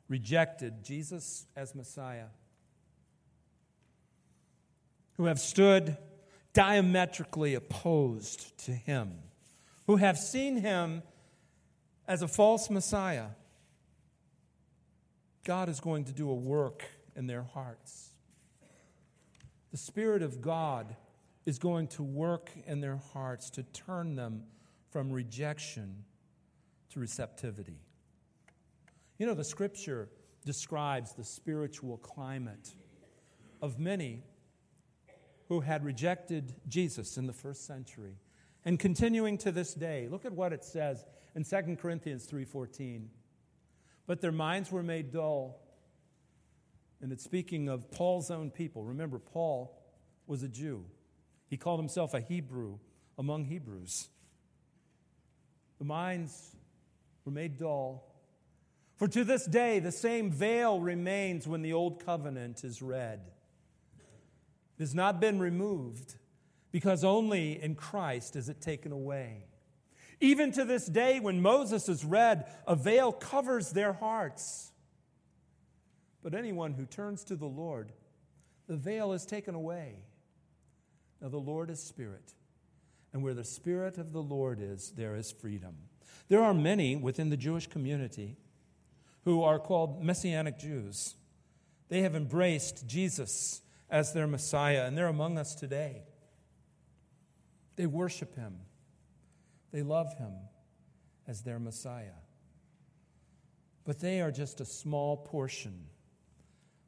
rejected 0.08 0.84
Jesus 0.84 1.46
as 1.56 1.74
Messiah, 1.74 2.26
who 5.16 5.24
have 5.24 5.40
stood 5.40 5.96
diametrically 6.52 7.54
opposed 7.54 8.56
to 8.66 8.72
him, 8.72 9.14
who 9.86 9.96
have 9.96 10.18
seen 10.18 10.56
him 10.56 11.02
as 12.06 12.22
a 12.22 12.28
false 12.28 12.70
Messiah, 12.70 13.28
God 15.44 15.68
is 15.68 15.80
going 15.80 16.04
to 16.04 16.12
do 16.12 16.30
a 16.30 16.34
work 16.34 16.84
in 17.16 17.26
their 17.26 17.42
hearts. 17.42 18.10
The 19.72 19.78
Spirit 19.78 20.22
of 20.22 20.40
God 20.40 20.94
is 21.46 21.58
going 21.58 21.88
to 21.88 22.02
work 22.02 22.50
in 22.66 22.80
their 22.80 22.96
hearts 23.12 23.50
to 23.50 23.62
turn 23.62 24.16
them 24.16 24.44
from 24.90 25.10
rejection 25.10 26.04
to 26.90 27.00
receptivity. 27.00 27.80
You 29.18 29.26
know, 29.26 29.34
the 29.34 29.44
scripture 29.44 30.08
describes 30.44 31.14
the 31.14 31.24
spiritual 31.24 31.98
climate 31.98 32.70
of 33.60 33.78
many 33.78 34.22
who 35.48 35.60
had 35.60 35.84
rejected 35.84 36.54
Jesus 36.68 37.16
in 37.16 37.26
the 37.26 37.32
first 37.32 37.66
century 37.66 38.16
and 38.64 38.78
continuing 38.78 39.38
to 39.38 39.52
this 39.52 39.74
day. 39.74 40.08
Look 40.10 40.24
at 40.24 40.32
what 40.32 40.52
it 40.52 40.64
says 40.64 41.04
in 41.34 41.44
2 41.44 41.76
Corinthians 41.78 42.26
3:14. 42.26 43.10
But 44.06 44.20
their 44.20 44.32
minds 44.32 44.70
were 44.70 44.82
made 44.82 45.10
dull. 45.10 45.60
And 47.00 47.12
it's 47.12 47.24
speaking 47.24 47.68
of 47.68 47.90
Paul's 47.90 48.30
own 48.30 48.50
people. 48.50 48.84
Remember 48.84 49.18
Paul 49.18 49.82
was 50.26 50.42
a 50.42 50.48
Jew. 50.48 50.86
He 51.54 51.58
called 51.58 51.78
himself 51.78 52.14
a 52.14 52.20
Hebrew 52.20 52.80
among 53.16 53.44
Hebrews. 53.44 54.08
The 55.78 55.84
minds 55.84 56.56
were 57.24 57.30
made 57.30 57.58
dull. 57.58 58.12
For 58.96 59.06
to 59.06 59.22
this 59.22 59.46
day, 59.46 59.78
the 59.78 59.92
same 59.92 60.32
veil 60.32 60.80
remains 60.80 61.46
when 61.46 61.62
the 61.62 61.72
old 61.72 62.04
covenant 62.04 62.64
is 62.64 62.82
read. 62.82 63.20
It 64.76 64.82
has 64.82 64.96
not 64.96 65.20
been 65.20 65.38
removed 65.38 66.16
because 66.72 67.04
only 67.04 67.62
in 67.62 67.76
Christ 67.76 68.34
is 68.34 68.48
it 68.48 68.60
taken 68.60 68.90
away. 68.90 69.44
Even 70.20 70.50
to 70.50 70.64
this 70.64 70.86
day, 70.86 71.20
when 71.20 71.40
Moses 71.40 71.88
is 71.88 72.04
read, 72.04 72.52
a 72.66 72.74
veil 72.74 73.12
covers 73.12 73.70
their 73.70 73.92
hearts. 73.92 74.72
But 76.20 76.34
anyone 76.34 76.72
who 76.72 76.84
turns 76.84 77.22
to 77.26 77.36
the 77.36 77.46
Lord, 77.46 77.92
the 78.66 78.76
veil 78.76 79.12
is 79.12 79.24
taken 79.24 79.54
away. 79.54 79.98
Now, 81.20 81.28
the 81.28 81.38
Lord 81.38 81.70
is 81.70 81.80
Spirit, 81.80 82.34
and 83.12 83.22
where 83.22 83.34
the 83.34 83.44
Spirit 83.44 83.98
of 83.98 84.12
the 84.12 84.22
Lord 84.22 84.58
is, 84.60 84.92
there 84.96 85.14
is 85.14 85.30
freedom. 85.32 85.74
There 86.28 86.42
are 86.42 86.54
many 86.54 86.96
within 86.96 87.30
the 87.30 87.36
Jewish 87.36 87.66
community 87.66 88.36
who 89.24 89.42
are 89.42 89.58
called 89.58 90.02
Messianic 90.02 90.58
Jews. 90.58 91.14
They 91.88 92.02
have 92.02 92.14
embraced 92.14 92.86
Jesus 92.86 93.62
as 93.90 94.12
their 94.12 94.26
Messiah, 94.26 94.84
and 94.84 94.96
they're 94.96 95.06
among 95.06 95.38
us 95.38 95.54
today. 95.54 96.02
They 97.76 97.86
worship 97.86 98.34
him, 98.34 98.56
they 99.72 99.82
love 99.82 100.14
him 100.18 100.32
as 101.26 101.42
their 101.42 101.58
Messiah. 101.58 102.20
But 103.84 104.00
they 104.00 104.20
are 104.20 104.30
just 104.30 104.60
a 104.60 104.64
small 104.64 105.16
portion 105.16 105.86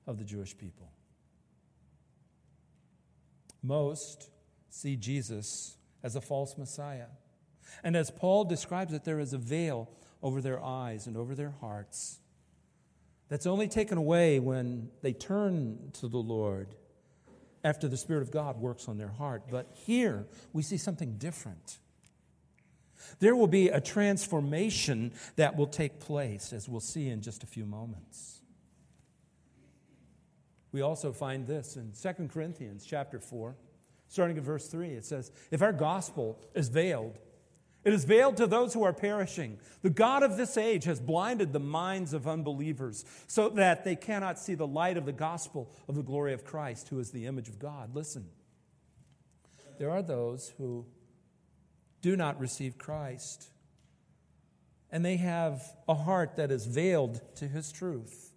of 0.07 0.19
the 0.19 0.25
Jewish 0.25 0.57
people. 0.57 0.91
Most 3.67 4.31
see 4.71 4.97
Jesus 4.97 5.77
as 6.03 6.17
a 6.17 6.21
false 6.21 6.57
Messiah. 6.57 7.07
And 7.83 7.97
as 7.97 8.11
Paul 8.11 8.45
describes 8.45 8.93
it, 8.93 9.05
there 9.05 9.19
is 9.19 9.33
a 9.33 9.39
veil 9.39 9.91
over 10.23 10.41
their 10.41 10.63
eyes 10.63 11.07
and 11.07 11.17
over 11.17 11.35
their 11.35 11.55
hearts 11.61 12.21
that's 13.29 13.47
only 13.47 13.69
taken 13.69 13.99
away 13.99 14.39
when 14.39 14.89
they 15.03 15.13
turn 15.13 15.91
to 15.95 16.09
the 16.09 16.19
Lord 16.19 16.75
after 17.65 17.89
the 17.89 17.97
Spirit 17.97 18.23
of 18.23 18.31
God 18.31 18.59
works 18.59 18.89
on 18.89 18.99
their 18.99 19.09
heart. 19.09 19.45
But 19.51 19.73
here 19.75 20.27
we 20.53 20.63
see 20.63 20.77
something 20.77 21.17
different. 21.19 21.79
There 23.19 23.35
will 23.35 23.49
be 23.49 23.69
a 23.69 23.81
transformation 23.81 25.13
that 25.37 25.57
will 25.57 25.67
take 25.67 25.99
place, 25.99 26.53
as 26.53 26.69
we'll 26.69 26.81
see 26.81 27.09
in 27.09 27.21
just 27.23 27.43
a 27.43 27.47
few 27.47 27.67
moments. 27.67 28.43
We 30.77 30.83
also 30.83 31.11
find 31.11 31.47
this 31.47 31.79
in 31.79 31.93
2 31.99 32.29
Corinthians 32.29 32.85
chapter 32.85 33.19
4, 33.19 33.57
starting 34.09 34.37
at 34.37 34.43
verse 34.43 34.69
3. 34.69 34.89
It 34.91 35.07
says, 35.07 35.33
If 35.51 35.63
our 35.63 35.73
gospel 35.73 36.39
is 36.55 36.69
veiled, 36.69 37.19
it 37.83 37.95
is 37.95 38.05
veiled 38.05 38.37
to 38.37 38.47
those 38.47 38.75
who 38.75 38.83
are 38.83 38.93
perishing. 38.93 39.59
The 39.81 39.89
God 39.89 40.23
of 40.23 40.37
this 40.37 40.59
age 40.59 40.85
has 40.85 41.01
blinded 41.01 41.55
the 41.55 41.61
minds 41.61 42.13
of 42.13 42.29
unbelievers 42.29 43.07
so 43.27 43.49
that 43.49 43.87
they 43.87 43.97
cannot 43.97 44.39
see 44.39 44.55
the 44.55 44.67
light 44.67 44.99
of 44.99 45.07
the 45.07 45.15
gospel 45.15 45.73
of 45.89 45.95
the 45.95 46.03
glory 46.03 46.35
of 46.35 46.45
Christ, 46.45 46.89
who 46.89 46.99
is 46.99 47.11
the 47.11 47.25
image 47.25 47.49
of 47.49 47.59
God. 47.59 47.95
Listen, 47.95 48.27
there 49.79 49.91
are 49.91 50.03
those 50.03 50.53
who 50.59 50.85
do 52.03 52.17
not 52.17 52.39
receive 52.39 52.77
Christ, 52.77 53.49
and 54.91 55.03
they 55.03 55.17
have 55.17 55.63
a 55.89 55.95
heart 55.95 56.37
that 56.37 56.51
is 56.51 56.67
veiled 56.67 57.23
to 57.37 57.49
his 57.49 57.73
truth. 57.73 58.35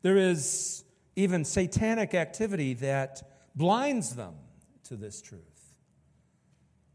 There 0.00 0.16
is 0.16 0.84
even 1.18 1.44
satanic 1.44 2.14
activity 2.14 2.74
that 2.74 3.22
blinds 3.56 4.14
them 4.14 4.34
to 4.84 4.94
this 4.94 5.20
truth. 5.20 5.42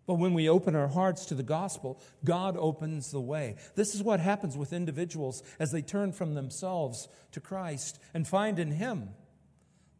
But 0.06 0.16
when 0.16 0.34
we 0.34 0.48
open 0.48 0.76
our 0.76 0.88
hearts 0.88 1.26
to 1.26 1.36
the 1.36 1.44
gospel, 1.44 2.02
God 2.24 2.56
opens 2.58 3.12
the 3.12 3.20
way. 3.20 3.58
This 3.76 3.94
is 3.94 4.02
what 4.02 4.22
happens 4.22 4.56
with 4.56 4.72
individuals 4.72 5.44
as 5.60 5.74
they 5.74 5.82
turn 5.82 6.14
from 6.14 6.36
themselves 6.36 7.10
to 7.34 7.42
Christ 7.42 8.00
and 8.14 8.26
find 8.26 8.60
in 8.60 8.72
Him 8.72 9.10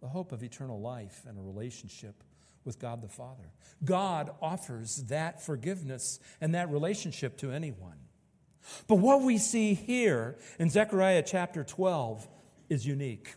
the 0.02 0.08
hope 0.08 0.32
of 0.32 0.42
eternal 0.42 0.80
life 0.80 1.24
and 1.28 1.38
a 1.38 1.42
relationship 1.42 2.24
with 2.64 2.80
God 2.80 3.02
the 3.02 3.10
Father. 3.10 3.52
God 3.84 4.32
offers 4.42 5.04
that 5.08 5.42
forgiveness 5.42 6.20
and 6.40 6.56
that 6.56 6.70
relationship 6.70 7.38
to 7.40 7.52
anyone. 7.52 7.98
But 8.88 8.96
what 8.96 9.22
we 9.22 9.38
see 9.38 9.74
here 9.74 10.38
in 10.60 10.70
Zechariah 10.70 11.24
chapter 11.26 11.66
12 11.66 12.26
is 12.70 12.88
unique. 12.88 13.36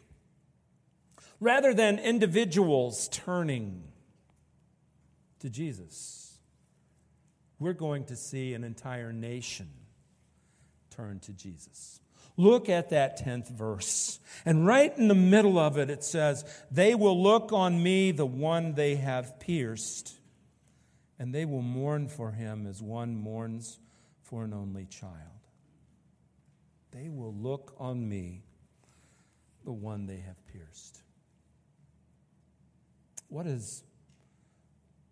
Rather 1.40 1.74
than 1.74 1.98
individuals 1.98 3.08
turning 3.08 3.82
to 5.40 5.50
Jesus, 5.50 6.38
we're 7.58 7.72
going 7.72 8.04
to 8.06 8.16
see 8.16 8.54
an 8.54 8.64
entire 8.64 9.12
nation 9.12 9.68
turn 10.90 11.20
to 11.20 11.32
Jesus. 11.32 12.00
Look 12.38 12.68
at 12.68 12.90
that 12.90 13.22
10th 13.24 13.50
verse. 13.50 14.18
And 14.44 14.66
right 14.66 14.96
in 14.96 15.08
the 15.08 15.14
middle 15.14 15.58
of 15.58 15.78
it, 15.78 15.88
it 15.88 16.04
says, 16.04 16.44
They 16.70 16.94
will 16.94 17.22
look 17.22 17.52
on 17.52 17.82
me, 17.82 18.12
the 18.12 18.26
one 18.26 18.74
they 18.74 18.96
have 18.96 19.40
pierced, 19.40 20.14
and 21.18 21.34
they 21.34 21.46
will 21.46 21.62
mourn 21.62 22.08
for 22.08 22.32
him 22.32 22.66
as 22.66 22.82
one 22.82 23.16
mourns 23.16 23.78
for 24.22 24.44
an 24.44 24.52
only 24.52 24.84
child. 24.86 25.14
They 26.92 27.08
will 27.08 27.34
look 27.34 27.74
on 27.78 28.06
me, 28.06 28.42
the 29.64 29.72
one 29.72 30.06
they 30.06 30.18
have 30.18 30.46
pierced. 30.46 31.02
What 33.28 33.46
is 33.46 33.82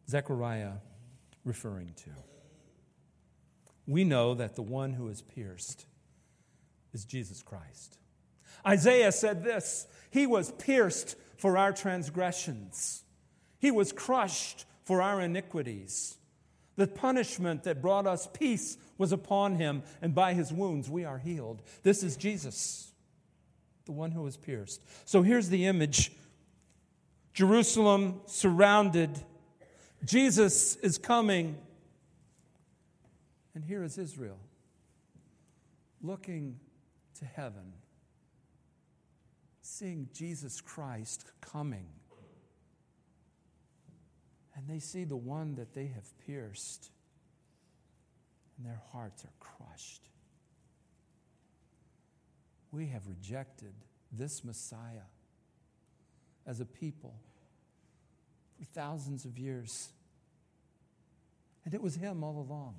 Zechariah 0.09 0.75
referring 1.45 1.95
to? 2.05 2.11
We 3.87 4.05
know 4.05 4.35
that 4.35 4.55
the 4.55 4.63
one 4.63 4.93
who 4.95 5.09
is 5.09 5.23
pierced 5.23 5.87
is 6.93 7.05
Jesus 7.05 7.43
Christ. 7.43 7.99
Isaiah 8.67 9.13
said 9.13 9.45
this 9.45 9.87
He 10.11 10.27
was 10.27 10.53
pierced 10.53 11.17
for 11.37 11.59
our 11.59 11.73
transgressions, 11.73 13.03
He 13.59 13.71
was 13.71 13.93
crushed 13.93 14.65
for 14.85 15.03
our 15.03 15.21
iniquities. 15.21 16.19
The 16.77 16.87
punishment 16.89 17.63
that 17.65 17.81
brought 17.81 18.07
us 18.07 18.29
peace 18.33 18.77
was 18.99 19.13
upon 19.13 19.55
him, 19.55 19.85
and 20.03 20.13
by 20.13 20.35
his 20.35 20.53
wounds 20.53 20.91
we 20.91 21.05
are 21.05 21.19
healed. 21.19 21.63
This 21.85 22.03
is 22.03 22.17
Jesus, 22.17 22.91
the 23.85 23.93
one 23.93 24.11
who 24.11 24.23
was 24.23 24.37
pierced. 24.37 24.83
So 25.05 25.23
here's 25.23 25.51
the 25.51 25.67
image 25.67 26.11
Jerusalem 27.35 28.21
surrounded. 28.27 29.11
Jesus 30.05 30.77
is 30.77 30.97
coming. 30.97 31.59
And 33.55 33.63
here 33.63 33.85
is 33.85 33.99
Israel 33.99 34.39
looking 36.03 36.59
to 37.19 37.25
heaven, 37.25 37.75
seeing 39.61 40.09
Jesus 40.13 40.61
Christ 40.61 41.31
coming 41.41 41.87
and 44.55 44.69
they 44.69 44.79
see 44.79 45.05
the 45.05 45.17
one 45.17 45.57
that 45.57 45.75
they 45.75 45.87
have 45.87 46.19
pierced, 46.27 46.91
and 48.57 48.67
their 48.67 48.81
hearts 48.93 49.25
are 49.25 49.33
crushed. 49.41 50.09
We 52.71 52.87
have 52.87 53.07
rejected 53.07 53.75
this 54.13 54.45
Messiah 54.45 55.09
as 56.47 56.61
a 56.61 56.65
people 56.65 57.15
for 58.59 58.65
thousands 58.65 59.25
of 59.25 59.39
years. 59.39 59.89
And 61.65 61.75
it 61.75 61.83
was 61.83 61.97
him 61.97 62.23
all 62.23 62.39
along. 62.39 62.77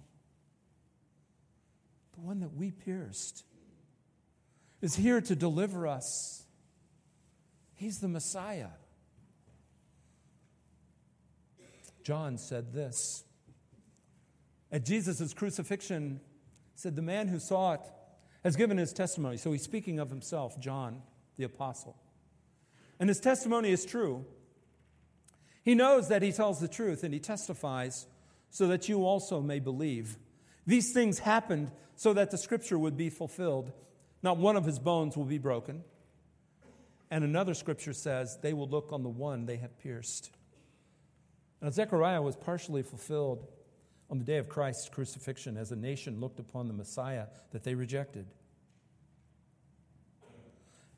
The 2.14 2.22
one 2.22 2.40
that 2.40 2.54
we 2.54 2.72
pierced 2.72 3.44
is 4.82 4.96
here 4.96 5.20
to 5.22 5.36
deliver 5.36 5.88
us. 5.88 6.44
He's 7.74 8.00
the 8.00 8.08
Messiah. 8.08 8.70
John 12.04 12.38
said 12.38 12.72
this. 12.72 13.24
At 14.72 14.86
Jesus' 14.86 15.34
crucifixion, 15.34 16.22
said, 16.76 16.96
The 16.96 17.02
man 17.02 17.28
who 17.28 17.40
saw 17.40 17.74
it 17.74 17.82
has 18.44 18.56
given 18.56 18.78
his 18.78 18.94
testimony. 18.94 19.38
So 19.38 19.52
he's 19.52 19.64
speaking 19.64 20.00
of 20.00 20.10
himself, 20.10 20.60
John, 20.60 21.02
the 21.38 21.46
apostle. 21.46 21.98
And 23.00 23.10
his 23.10 23.20
testimony 23.20 23.72
is 23.72 23.86
true. 23.86 24.26
He 25.64 25.76
knows 25.76 26.10
that 26.10 26.22
he 26.22 26.32
tells 26.32 26.60
the 26.60 26.68
truth 26.68 27.04
and 27.04 27.14
he 27.14 27.20
testifies 27.20 28.06
so 28.50 28.68
that 28.68 28.88
you 28.88 29.06
also 29.06 29.42
may 29.42 29.60
believe. 29.60 30.18
These 30.66 30.94
things 30.94 31.20
happened 31.20 31.72
so 31.96 32.14
that 32.14 32.32
the 32.32 32.38
scripture 32.38 32.78
would 32.78 32.96
be 32.96 33.10
fulfilled. 33.10 33.72
Not 34.22 34.38
one 34.38 34.56
of 34.56 34.66
his 34.66 34.80
bones 34.80 35.18
will 35.18 35.26
be 35.26 35.38
broken. 35.38 35.84
And 37.12 37.24
another 37.24 37.54
scripture 37.54 37.94
says, 37.94 38.38
They 38.42 38.54
will 38.54 38.68
look 38.68 38.92
on 38.92 39.04
the 39.04 39.10
one 39.10 39.46
they 39.46 39.58
have 39.58 39.78
pierced. 39.80 40.32
Now, 41.62 41.70
Zechariah 41.70 42.22
was 42.22 42.36
partially 42.36 42.84
fulfilled 42.84 43.48
on 44.10 44.20
the 44.20 44.26
day 44.26 44.38
of 44.38 44.50
Christ's 44.50 44.90
crucifixion 44.90 45.58
as 45.58 45.72
a 45.72 45.76
nation 45.76 46.20
looked 46.20 46.40
upon 46.40 46.68
the 46.68 46.74
Messiah 46.74 47.28
that 47.52 47.64
they 47.64 47.76
rejected. 47.76 48.28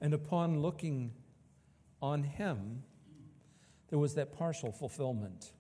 And 0.02 0.14
upon 0.14 0.62
looking 0.62 1.12
on 2.02 2.24
him, 2.24 2.84
there 3.90 4.00
was 4.00 4.16
that 4.16 4.32
partial 4.34 4.72
fulfillment. 4.72 5.52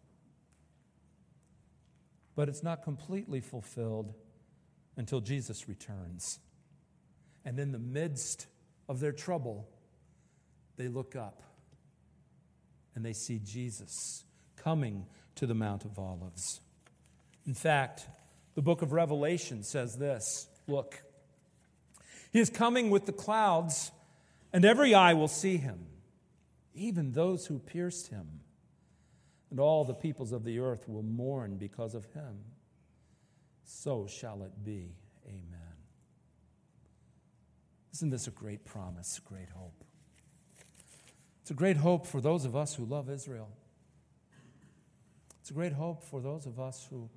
But 2.36 2.50
it's 2.50 2.64
not 2.64 2.84
completely 2.84 3.40
fulfilled 3.40 4.14
until 4.96 5.22
Jesus 5.22 5.68
returns. 5.68 6.40
And 7.46 7.60
in 7.60 7.72
the 7.72 7.80
midst 7.80 8.48
of 8.90 9.00
their 9.00 9.12
trouble, 9.12 9.68
they 10.76 10.88
look 10.88 11.16
up 11.16 11.42
and 12.96 13.06
they 13.06 13.14
see 13.14 13.40
Jesus 13.40 14.24
coming 14.56 15.06
to 15.36 15.46
the 15.46 15.54
Mount 15.54 15.86
of 15.86 15.98
Olives. 15.98 16.62
In 17.46 17.54
fact, 17.54 18.08
the 18.56 18.62
book 18.62 18.82
of 18.82 18.92
Revelation 18.92 19.64
says 19.64 19.98
this 19.98 20.48
Look, 20.68 21.04
he 22.32 22.40
is 22.40 22.50
coming 22.50 22.90
with 22.90 23.06
the 23.06 23.14
clouds, 23.14 23.92
and 24.52 24.66
every 24.66 24.94
eye 24.94 25.14
will 25.14 25.28
see 25.28 25.58
him, 25.58 25.86
even 26.78 27.12
those 27.12 27.48
who 27.48 27.60
pierced 27.60 28.08
him. 28.08 28.42
And 29.50 29.60
all 29.60 29.86
the 29.86 29.94
peoples 29.94 30.32
of 30.32 30.44
the 30.44 30.60
earth 30.60 30.88
will 30.88 31.04
mourn 31.04 31.58
because 31.58 31.96
of 31.96 32.06
him. 32.14 32.40
So 33.64 34.08
shall 34.08 34.44
it 34.44 34.64
be. 34.64 34.96
Amen. 35.26 35.76
Isn't 37.94 38.10
this 38.10 38.28
a 38.28 38.32
great 38.32 38.66
promise, 38.66 39.20
a 39.26 39.28
great 39.28 39.50
hope? 39.50 39.84
It's 41.42 41.52
a 41.52 41.56
great 41.56 41.78
hope 41.78 42.06
for 42.06 42.20
those 42.20 42.44
of 42.44 42.56
us 42.56 42.76
who 42.76 42.86
love 42.86 43.10
Israel. 43.10 43.50
It's 45.40 45.50
a 45.50 45.54
great 45.54 45.72
hope 45.72 46.04
for 46.04 46.20
those 46.20 46.46
of 46.46 46.60
us 46.60 46.86
who 46.90 47.10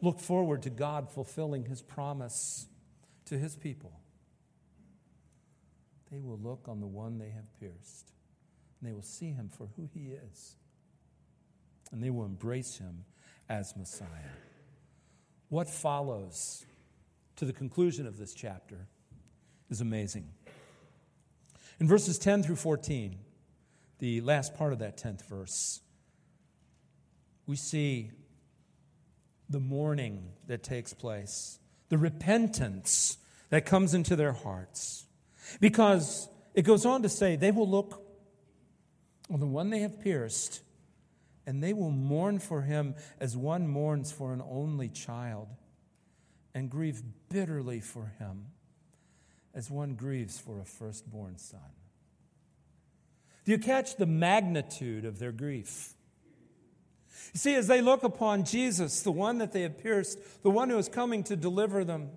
look 0.00 0.20
forward 0.20 0.62
to 0.62 0.70
God 0.70 1.10
fulfilling 1.10 1.66
his 1.66 1.82
promise 1.82 2.66
to 3.26 3.38
his 3.38 3.56
people. 3.56 3.92
They 6.10 6.18
will 6.18 6.38
look 6.38 6.66
on 6.66 6.80
the 6.80 6.86
one 6.86 7.18
they 7.18 7.28
have 7.28 7.52
pierced, 7.60 8.10
and 8.80 8.88
they 8.88 8.92
will 8.92 9.02
see 9.02 9.30
him 9.30 9.48
for 9.48 9.68
who 9.76 9.88
he 9.92 10.12
is, 10.12 10.56
and 11.90 12.02
they 12.02 12.10
will 12.10 12.24
embrace 12.24 12.78
him 12.78 13.04
as 13.48 13.74
Messiah. 13.76 14.08
What 15.48 15.68
follows 15.68 16.66
to 17.36 17.44
the 17.44 17.52
conclusion 17.52 18.06
of 18.06 18.18
this 18.18 18.34
chapter 18.34 18.86
is 19.70 19.80
amazing. 19.80 20.28
In 21.80 21.88
verses 21.88 22.18
10 22.18 22.42
through 22.42 22.56
14, 22.56 23.16
the 23.98 24.20
last 24.20 24.54
part 24.54 24.72
of 24.72 24.80
that 24.80 24.96
10th 24.96 25.26
verse, 25.26 25.80
we 27.46 27.56
see 27.56 28.10
the 29.48 29.60
mourning 29.60 30.32
that 30.46 30.62
takes 30.62 30.92
place, 30.92 31.58
the 31.88 31.98
repentance 31.98 33.16
that 33.50 33.64
comes 33.64 33.94
into 33.94 34.14
their 34.16 34.32
hearts. 34.32 35.06
Because 35.60 36.28
it 36.54 36.62
goes 36.62 36.84
on 36.84 37.02
to 37.02 37.08
say, 37.08 37.36
they 37.36 37.50
will 37.50 37.68
look 37.68 38.07
on 39.30 39.40
the 39.40 39.46
one 39.46 39.70
they 39.70 39.80
have 39.80 40.00
pierced, 40.00 40.62
and 41.46 41.62
they 41.62 41.72
will 41.72 41.90
mourn 41.90 42.38
for 42.38 42.62
him 42.62 42.94
as 43.20 43.36
one 43.36 43.68
mourns 43.68 44.12
for 44.12 44.32
an 44.32 44.42
only 44.48 44.88
child, 44.88 45.48
and 46.54 46.70
grieve 46.70 47.02
bitterly 47.28 47.80
for 47.80 48.12
him 48.18 48.46
as 49.54 49.70
one 49.70 49.94
grieves 49.94 50.38
for 50.38 50.60
a 50.60 50.64
firstborn 50.64 51.38
son. 51.38 51.60
Do 53.44 53.52
you 53.52 53.58
catch 53.58 53.96
the 53.96 54.06
magnitude 54.06 55.04
of 55.04 55.18
their 55.18 55.32
grief? 55.32 55.94
You 57.32 57.38
see, 57.38 57.54
as 57.54 57.66
they 57.66 57.80
look 57.80 58.02
upon 58.02 58.44
Jesus, 58.44 59.02
the 59.02 59.10
one 59.10 59.38
that 59.38 59.52
they 59.52 59.62
have 59.62 59.78
pierced, 59.78 60.18
the 60.42 60.50
one 60.50 60.70
who 60.70 60.78
is 60.78 60.88
coming 60.88 61.24
to 61.24 61.36
deliver 61.36 61.84
them, 61.84 62.10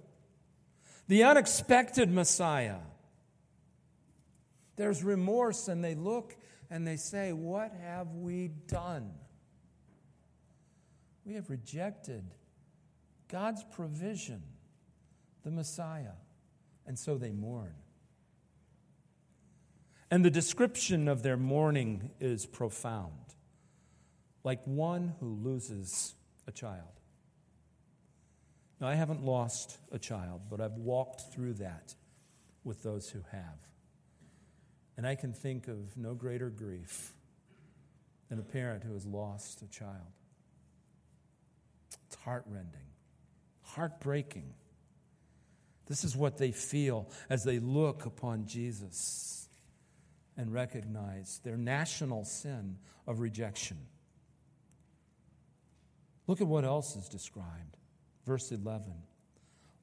the 1.08 1.24
unexpected 1.24 2.12
Messiah, 2.12 2.80
there's 4.76 5.04
remorse, 5.04 5.68
and 5.68 5.84
they 5.84 5.96
look 5.96 6.36
and 6.72 6.88
they 6.88 6.96
say, 6.96 7.34
What 7.34 7.74
have 7.84 8.16
we 8.16 8.48
done? 8.66 9.12
We 11.26 11.34
have 11.34 11.50
rejected 11.50 12.24
God's 13.28 13.64
provision, 13.64 14.42
the 15.44 15.52
Messiah, 15.52 16.14
and 16.88 16.98
so 16.98 17.18
they 17.18 17.32
mourn. 17.32 17.74
And 20.10 20.26
the 20.26 20.32
description 20.32 21.08
of 21.08 21.22
their 21.22 21.38
mourning 21.38 22.10
is 22.20 22.46
profound 22.46 23.14
like 24.44 24.60
one 24.66 25.14
who 25.20 25.38
loses 25.44 26.16
a 26.48 26.52
child. 26.52 27.00
Now, 28.80 28.88
I 28.88 28.96
haven't 28.96 29.24
lost 29.24 29.78
a 29.92 30.00
child, 30.00 30.42
but 30.50 30.60
I've 30.60 30.78
walked 30.78 31.22
through 31.32 31.54
that 31.56 31.94
with 32.64 32.82
those 32.82 33.10
who 33.10 33.20
have. 33.32 33.60
And 35.02 35.08
I 35.08 35.16
can 35.16 35.34
think 35.34 35.68
of 35.68 35.98
no 35.98 36.14
greater 36.14 36.52
grief 36.52 37.16
than 38.30 38.38
a 38.38 38.44
parent 38.44 38.84
who 38.84 38.94
has 38.94 39.04
lost 39.04 39.64
a 39.64 39.68
child. 39.68 40.14
It's 42.06 42.18
heartrending, 42.18 42.86
heartbreaking. 43.64 44.54
This 45.88 46.04
is 46.04 46.16
what 46.16 46.38
they 46.38 46.52
feel 46.52 47.10
as 47.32 47.44
they 47.44 47.58
look 47.58 48.06
upon 48.06 48.46
Jesus 48.46 49.50
and 50.38 50.54
recognize 50.54 51.42
their 51.44 51.58
national 51.58 52.24
sin 52.24 52.78
of 53.08 53.22
rejection. 53.22 53.78
Look 56.28 56.42
at 56.42 56.48
what 56.48 56.64
else 56.64 56.96
is 56.96 57.10
described. 57.10 57.76
Verse 58.28 58.52
11. 58.52 58.94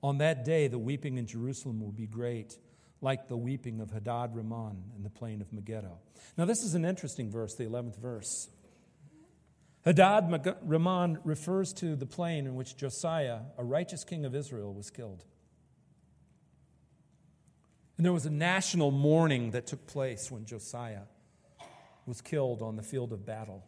On 0.01 0.19
that 0.19 0.45
day, 0.45 0.69
the 0.69 0.79
weeping 0.79 1.19
in 1.19 1.27
Jerusalem 1.27 1.81
will 1.81 1.91
be 1.91 2.07
great, 2.07 2.57
like 3.01 3.29
the 3.29 3.37
weeping 3.37 3.81
of 3.81 3.91
Hadad 3.91 4.35
Rimmon 4.35 4.83
in 4.97 5.03
the 5.03 5.11
plain 5.11 5.41
of 5.41 5.53
Megiddo. 5.53 5.99
Now, 6.37 6.45
this 6.45 6.63
is 6.63 6.75
an 6.75 6.85
interesting 6.85 7.31
verse, 7.31 7.55
the 7.55 7.65
11th 7.65 7.97
verse. 7.99 8.49
Hadad 9.85 10.57
Rimmon 10.63 11.19
refers 11.25 11.73
to 11.75 11.97
the 11.97 12.07
plain 12.07 12.47
in 12.47 12.57
which 12.57 12.77
Josiah, 12.77 13.41
a 13.57 13.65
righteous 13.65 14.05
king 14.05 14.25
of 14.25 14.35
Israel, 14.35 14.75
was 14.75 14.91
killed. 14.91 15.25
And 17.97 18.05
there 18.05 18.13
was 18.13 18.27
a 18.27 18.31
national 18.31 18.91
mourning 18.91 19.53
that 19.53 19.67
took 19.67 19.87
place 19.87 20.31
when 20.31 20.45
Josiah 20.45 21.03
was 22.07 22.21
killed 22.21 22.63
on 22.63 22.77
the 22.77 22.83
field 22.83 23.13
of 23.13 23.27
battle. 23.27 23.65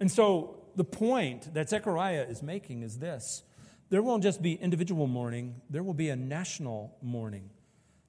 And 0.00 0.10
so 0.10 0.62
the 0.76 0.84
point 0.84 1.54
that 1.54 1.68
Zechariah 1.68 2.26
is 2.28 2.42
making 2.42 2.82
is 2.82 2.98
this 2.98 3.42
there 3.90 4.02
won't 4.02 4.22
just 4.22 4.42
be 4.42 4.54
individual 4.54 5.06
mourning, 5.06 5.60
there 5.70 5.82
will 5.82 5.94
be 5.94 6.10
a 6.10 6.16
national 6.16 6.96
mourning 7.02 7.50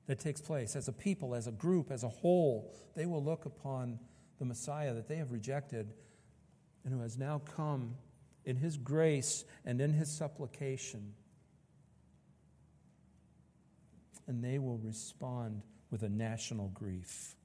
that 0.08 0.20
takes 0.20 0.42
place 0.42 0.76
as 0.76 0.88
a 0.88 0.92
people, 0.92 1.36
as 1.36 1.48
a 1.48 1.52
group, 1.52 1.92
as 1.92 2.04
a 2.04 2.10
whole. 2.10 2.74
They 2.96 3.06
will 3.06 3.24
look 3.24 3.46
upon 3.46 4.00
the 4.40 4.46
Messiah 4.46 4.94
that 4.94 5.08
they 5.08 5.18
have 5.18 5.32
rejected 5.32 5.94
and 6.84 6.94
who 6.94 7.02
has 7.02 7.18
now 7.18 7.42
come 7.56 7.96
in 8.46 8.56
his 8.56 8.78
grace 8.78 9.46
and 9.66 9.80
in 9.80 9.94
his 9.94 10.10
supplication. 10.10 11.14
And 14.28 14.44
they 14.44 14.58
will 14.58 14.78
respond 14.78 15.62
with 15.92 16.04
a 16.04 16.10
national 16.10 16.70
grief. 16.70 17.36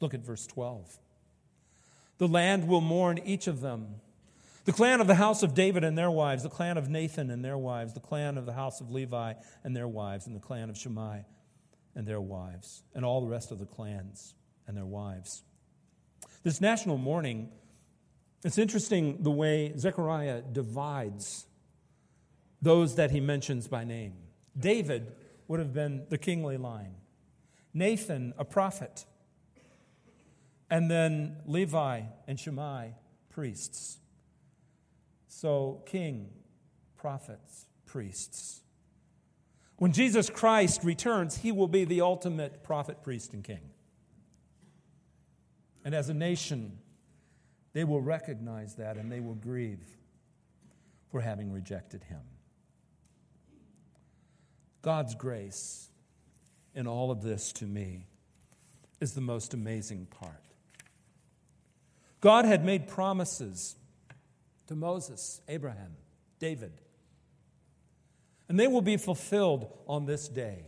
Look 0.00 0.14
at 0.14 0.20
verse 0.20 0.46
12. 0.46 0.98
The 2.18 2.28
land 2.28 2.66
will 2.66 2.80
mourn 2.80 3.18
each 3.24 3.46
of 3.46 3.60
them. 3.60 3.96
The 4.66 4.72
clan 4.72 5.00
of 5.00 5.06
the 5.06 5.14
house 5.14 5.44
of 5.44 5.54
David 5.54 5.84
and 5.84 5.96
their 5.96 6.10
wives, 6.10 6.42
the 6.42 6.48
clan 6.48 6.76
of 6.76 6.88
Nathan 6.88 7.30
and 7.30 7.44
their 7.44 7.56
wives, 7.56 7.94
the 7.94 8.00
clan 8.00 8.36
of 8.36 8.46
the 8.46 8.52
house 8.52 8.80
of 8.80 8.90
Levi 8.90 9.34
and 9.62 9.76
their 9.76 9.86
wives, 9.86 10.26
and 10.26 10.34
the 10.34 10.40
clan 10.40 10.68
of 10.68 10.76
Shimei 10.76 11.24
and 11.94 12.06
their 12.06 12.20
wives, 12.20 12.82
and 12.92 13.04
all 13.04 13.20
the 13.20 13.28
rest 13.28 13.52
of 13.52 13.60
the 13.60 13.64
clans 13.64 14.34
and 14.66 14.76
their 14.76 14.84
wives. 14.84 15.44
This 16.42 16.60
national 16.60 16.98
mourning, 16.98 17.50
it's 18.44 18.58
interesting 18.58 19.22
the 19.22 19.30
way 19.30 19.72
Zechariah 19.78 20.42
divides 20.42 21.46
those 22.60 22.96
that 22.96 23.12
he 23.12 23.20
mentions 23.20 23.68
by 23.68 23.84
name. 23.84 24.14
David 24.58 25.12
would 25.46 25.60
have 25.60 25.72
been 25.72 26.06
the 26.08 26.18
kingly 26.18 26.56
line, 26.56 26.96
Nathan, 27.72 28.34
a 28.36 28.44
prophet. 28.44 29.04
And 30.68 30.90
then 30.90 31.36
Levi 31.46 32.02
and 32.26 32.40
Shimei, 32.40 32.94
priests. 33.30 33.98
So, 35.38 35.82
king, 35.84 36.30
prophets, 36.96 37.66
priests. 37.84 38.62
When 39.76 39.92
Jesus 39.92 40.30
Christ 40.30 40.82
returns, 40.82 41.36
he 41.36 41.52
will 41.52 41.68
be 41.68 41.84
the 41.84 42.00
ultimate 42.00 42.64
prophet, 42.64 43.02
priest, 43.02 43.34
and 43.34 43.44
king. 43.44 43.60
And 45.84 45.94
as 45.94 46.08
a 46.08 46.14
nation, 46.14 46.78
they 47.74 47.84
will 47.84 48.00
recognize 48.00 48.76
that 48.76 48.96
and 48.96 49.12
they 49.12 49.20
will 49.20 49.34
grieve 49.34 49.84
for 51.10 51.20
having 51.20 51.52
rejected 51.52 52.04
him. 52.04 52.22
God's 54.80 55.14
grace 55.14 55.90
in 56.74 56.86
all 56.86 57.10
of 57.10 57.20
this 57.20 57.52
to 57.52 57.66
me 57.66 58.06
is 59.02 59.12
the 59.12 59.20
most 59.20 59.52
amazing 59.52 60.06
part. 60.06 60.42
God 62.22 62.46
had 62.46 62.64
made 62.64 62.88
promises 62.88 63.76
to 64.66 64.74
Moses, 64.74 65.40
Abraham, 65.48 65.96
David, 66.38 66.72
and 68.48 68.58
they 68.58 68.68
will 68.68 68.82
be 68.82 68.96
fulfilled 68.96 69.68
on 69.86 70.06
this 70.06 70.28
day. 70.28 70.66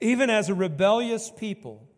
Even 0.00 0.30
as 0.30 0.48
a 0.48 0.54
rebellious 0.54 1.30
people, 1.30 1.88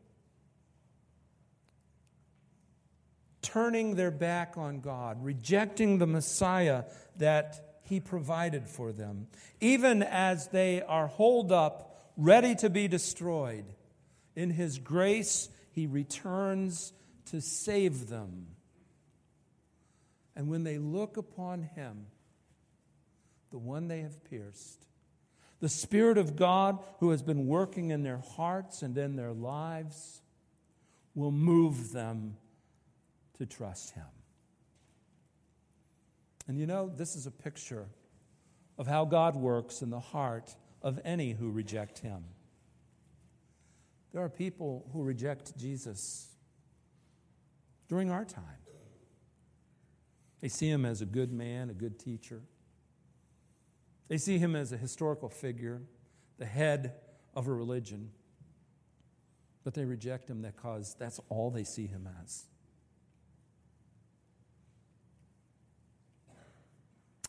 turning 3.43 3.95
their 3.95 4.11
back 4.11 4.55
on 4.57 4.81
God, 4.81 5.23
rejecting 5.23 5.99
the 5.99 6.07
Messiah 6.07 6.85
that 7.17 7.79
He 7.83 8.01
provided 8.01 8.69
for 8.69 8.93
them, 8.93 9.29
even 9.61 10.03
as 10.03 10.49
they 10.49 10.83
are 10.83 11.07
holed 11.07 11.53
up, 11.53 12.13
ready 12.17 12.55
to 12.57 12.69
be 12.69 12.89
destroyed, 12.89 13.65
in 14.35 14.51
His 14.51 14.79
grace, 14.79 15.49
He 15.71 15.87
returns 15.87 16.93
to 17.27 17.41
save 17.41 18.09
them. 18.09 18.56
And 20.37 20.49
when 20.49 20.65
they 20.65 20.79
look 20.79 21.17
upon 21.17 21.63
him, 21.63 22.07
the 23.51 23.59
one 23.59 23.89
they 23.89 24.01
have 24.01 24.23
pierced, 24.25 24.87
the 25.61 25.69
Spirit 25.69 26.19
of 26.19 26.37
God 26.37 26.79
who 27.01 27.11
has 27.11 27.23
been 27.23 27.47
working 27.47 27.91
in 27.91 28.03
their 28.03 28.19
hearts 28.37 28.83
and 28.83 28.97
in 28.99 29.17
their 29.17 29.33
lives 29.33 30.21
will 31.15 31.33
move 31.33 31.93
them 31.93 32.37
to 33.39 33.47
trust 33.47 33.95
him. 33.95 34.05
And 36.47 36.59
you 36.59 36.67
know, 36.67 36.93
this 36.95 37.17
is 37.17 37.27
a 37.27 37.31
picture 37.31 37.87
of 38.79 38.87
how 38.87 39.07
God 39.07 39.35
works 39.35 39.81
in 39.81 39.89
the 39.89 39.99
heart 39.99 40.55
of 40.83 41.01
any 41.03 41.33
who 41.33 41.51
reject 41.51 41.99
him. 41.99 42.25
There 44.13 44.23
are 44.23 44.29
people 44.29 44.89
who 44.93 45.03
reject 45.03 45.57
Jesus 45.57 46.29
during 47.89 48.11
our 48.11 48.25
time. 48.25 48.66
They 50.47 50.51
see 50.51 50.69
him 50.69 50.85
as 50.85 51.03
a 51.03 51.07
good 51.07 51.33
man, 51.33 51.71
a 51.71 51.75
good 51.75 51.99
teacher. 51.99 52.41
They 54.07 54.17
see 54.17 54.39
him 54.39 54.55
as 54.55 54.71
a 54.71 54.77
historical 54.77 55.29
figure, 55.29 55.83
the 56.39 56.47
head 56.47 56.93
of 57.35 57.49
a 57.49 57.53
religion. 57.53 58.13
But 59.65 59.75
they 59.75 59.85
reject 59.85 60.31
him 60.31 60.43
because 60.43 60.95
that's 61.01 61.19
all 61.31 61.51
they 61.51 61.65
see 61.65 61.89
him 61.89 62.09
as. 62.23 62.45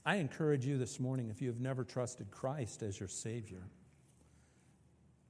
I 0.06 0.18
encourage 0.18 0.68
you 0.68 0.78
this 0.78 1.00
morning, 1.00 1.32
if 1.32 1.42
you 1.42 1.48
have 1.48 1.60
never 1.60 1.84
trusted 1.84 2.30
Christ 2.30 2.84
as 2.84 3.00
your 3.00 3.10
Savior, 3.10 3.64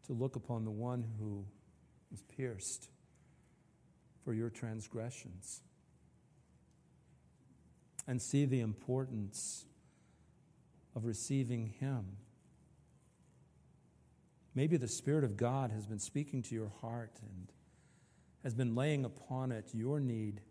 to 0.07 0.11
look 0.11 0.35
upon 0.35 0.65
the 0.65 0.71
one 0.71 1.05
who 1.17 1.45
was 2.11 2.21
pierced 2.23 2.89
for 4.25 4.33
your 4.33 4.49
transgressions. 4.49 5.61
And 8.07 8.21
see 8.21 8.45
the 8.45 8.61
importance 8.61 9.65
of 10.95 11.05
receiving 11.05 11.73
Him. 11.79 12.05
Maybe 14.55 14.77
the 14.77 14.87
Spirit 14.87 15.23
of 15.23 15.37
God 15.37 15.71
has 15.71 15.85
been 15.85 15.99
speaking 15.99 16.41
to 16.43 16.55
your 16.55 16.71
heart 16.81 17.11
and 17.21 17.51
has 18.43 18.55
been 18.55 18.75
laying 18.75 19.05
upon 19.05 19.51
it 19.51 19.65
your 19.73 19.99
need 19.99 20.41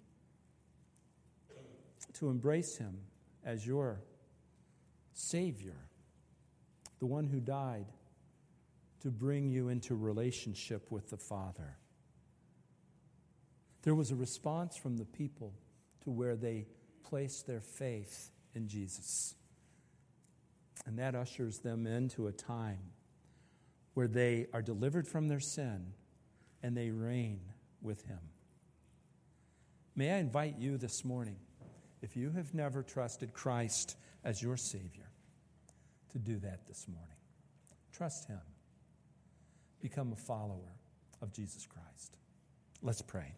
to 2.14 2.28
embrace 2.28 2.76
Him 2.76 2.98
as 3.44 3.66
your 3.66 4.00
Savior, 5.14 5.88
the 6.98 7.06
one 7.06 7.26
who 7.26 7.40
died 7.40 7.86
to 9.00 9.10
bring 9.10 9.48
you 9.48 9.68
into 9.68 9.94
relationship 9.94 10.90
with 10.90 11.08
the 11.10 11.16
Father. 11.16 11.78
There 13.82 13.94
was 13.94 14.10
a 14.10 14.16
response 14.16 14.76
from 14.76 14.96
the 14.96 15.04
people 15.04 15.54
to 16.04 16.10
where 16.10 16.36
they 16.36 16.66
placed 17.08 17.46
their 17.46 17.60
faith 17.60 18.30
in 18.54 18.68
Jesus. 18.68 19.34
And 20.86 20.98
that 20.98 21.14
ushers 21.14 21.58
them 21.58 21.86
into 21.86 22.26
a 22.26 22.32
time 22.32 22.92
where 23.94 24.08
they 24.08 24.46
are 24.52 24.62
delivered 24.62 25.06
from 25.06 25.28
their 25.28 25.40
sin 25.40 25.92
and 26.62 26.76
they 26.76 26.90
reign 26.90 27.40
with 27.82 28.04
Him. 28.06 28.18
May 29.94 30.12
I 30.12 30.18
invite 30.18 30.58
you 30.58 30.76
this 30.76 31.04
morning, 31.04 31.36
if 32.02 32.16
you 32.16 32.30
have 32.32 32.52
never 32.54 32.82
trusted 32.82 33.32
Christ 33.32 33.96
as 34.24 34.42
your 34.42 34.56
Savior, 34.56 35.10
to 36.12 36.18
do 36.18 36.38
that 36.40 36.66
this 36.66 36.86
morning. 36.88 37.16
Trust 37.92 38.28
Him. 38.28 38.40
Become 39.80 40.12
a 40.12 40.16
follower 40.16 40.76
of 41.22 41.32
Jesus 41.32 41.66
Christ. 41.66 42.16
Let's 42.82 43.02
pray. 43.02 43.34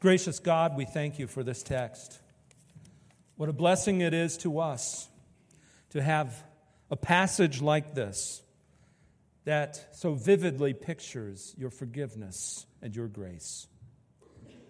Gracious 0.00 0.38
God, 0.38 0.76
we 0.76 0.84
thank 0.84 1.18
you 1.18 1.26
for 1.26 1.42
this 1.42 1.62
text. 1.62 2.21
What 3.42 3.48
a 3.48 3.52
blessing 3.52 4.02
it 4.02 4.14
is 4.14 4.36
to 4.36 4.60
us 4.60 5.08
to 5.90 6.00
have 6.00 6.32
a 6.92 6.96
passage 6.96 7.60
like 7.60 7.92
this 7.92 8.40
that 9.46 9.88
so 9.96 10.14
vividly 10.14 10.74
pictures 10.74 11.52
your 11.58 11.70
forgiveness 11.70 12.66
and 12.80 12.94
your 12.94 13.08
grace. 13.08 13.66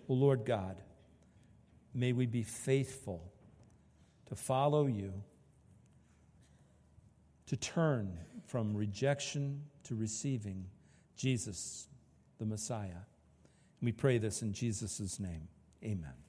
Well, 0.07 0.19
Lord 0.19 0.47
God, 0.47 0.81
may 1.93 2.15
we 2.15 2.25
be 2.25 2.45
faithful 2.45 3.31
to 4.31 4.37
follow 4.37 4.87
you, 4.87 5.13
to 7.49 7.59
turn 7.59 8.17
from 8.47 8.75
rejection 8.75 9.65
to 9.85 9.95
receiving 9.95 10.65
Jesus, 11.15 11.89
the 12.39 12.47
Messiah. 12.47 13.05
We 13.83 13.93
pray 13.93 14.17
this 14.17 14.41
in 14.41 14.55
Jesus' 14.55 15.21
name. 15.21 15.49
Amen. 15.85 16.22